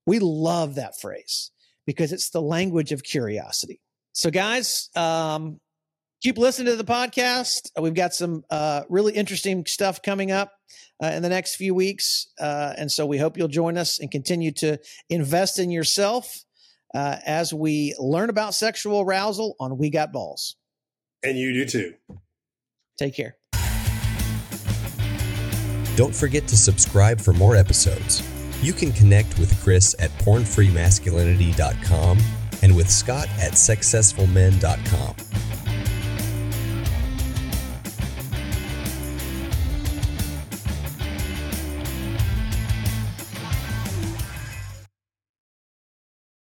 We 0.07 0.19
love 0.19 0.75
that 0.75 1.01
phrase 1.01 1.51
because 1.87 2.13
it's 2.13 2.31
the 2.31 2.43
language 2.43 2.93
of 2.93 3.03
curiosity. 3.03 3.81
So, 4.13 4.31
guys, 4.31 4.91
um, 4.97 5.61
keep 6.23 6.39
listening 6.39 6.67
to 6.67 6.77
the 6.77 6.85
podcast. 6.85 7.71
We've 7.81 7.95
got 7.95 8.15
some 8.15 8.45
uh, 8.51 8.83
really 8.89 9.15
interesting 9.15 9.67
stuff 9.67 10.03
coming 10.03 10.31
up 10.31 10.53
uh, 11.03 11.09
in 11.09 11.23
the 11.23 11.29
next 11.29 11.57
few 11.57 11.75
weeks. 11.75 12.29
Uh, 12.41 12.75
and 12.77 12.91
so 12.91 13.07
we 13.07 13.19
hope 13.19 13.37
you'll 13.37 13.49
join 13.49 13.79
us 13.79 13.99
and 13.99 14.11
continue 14.11 14.53
to 14.53 14.79
invest 15.09 15.59
in 15.59 15.71
yourself 15.71 16.45
uh, 16.95 17.17
as 17.25 17.53
we 17.53 17.95
learn 17.99 18.31
about 18.31 18.55
sexual 18.55 19.01
arousal 19.01 19.55
on 19.61 19.79
We 19.79 19.91
Got 19.91 20.13
Balls. 20.13 20.57
And 21.23 21.39
you 21.39 21.53
do 21.53 21.65
too. 21.65 21.95
Take 22.99 23.15
care. 23.15 23.37
Don't 25.97 26.15
forget 26.15 26.47
to 26.49 26.57
subscribe 26.57 27.21
for 27.21 27.33
more 27.33 27.57
episodes. 27.57 28.23
You 28.63 28.73
can 28.73 28.93
connect 28.93 29.39
with 29.39 29.61
Chris 29.63 29.95
at 29.99 30.11
pornfreemasculinity.com 30.19 32.19
and 32.63 32.77
with 32.77 32.91
Scott 32.91 33.29
at 33.41 33.53
sexcessfulmen.com. 33.53 35.48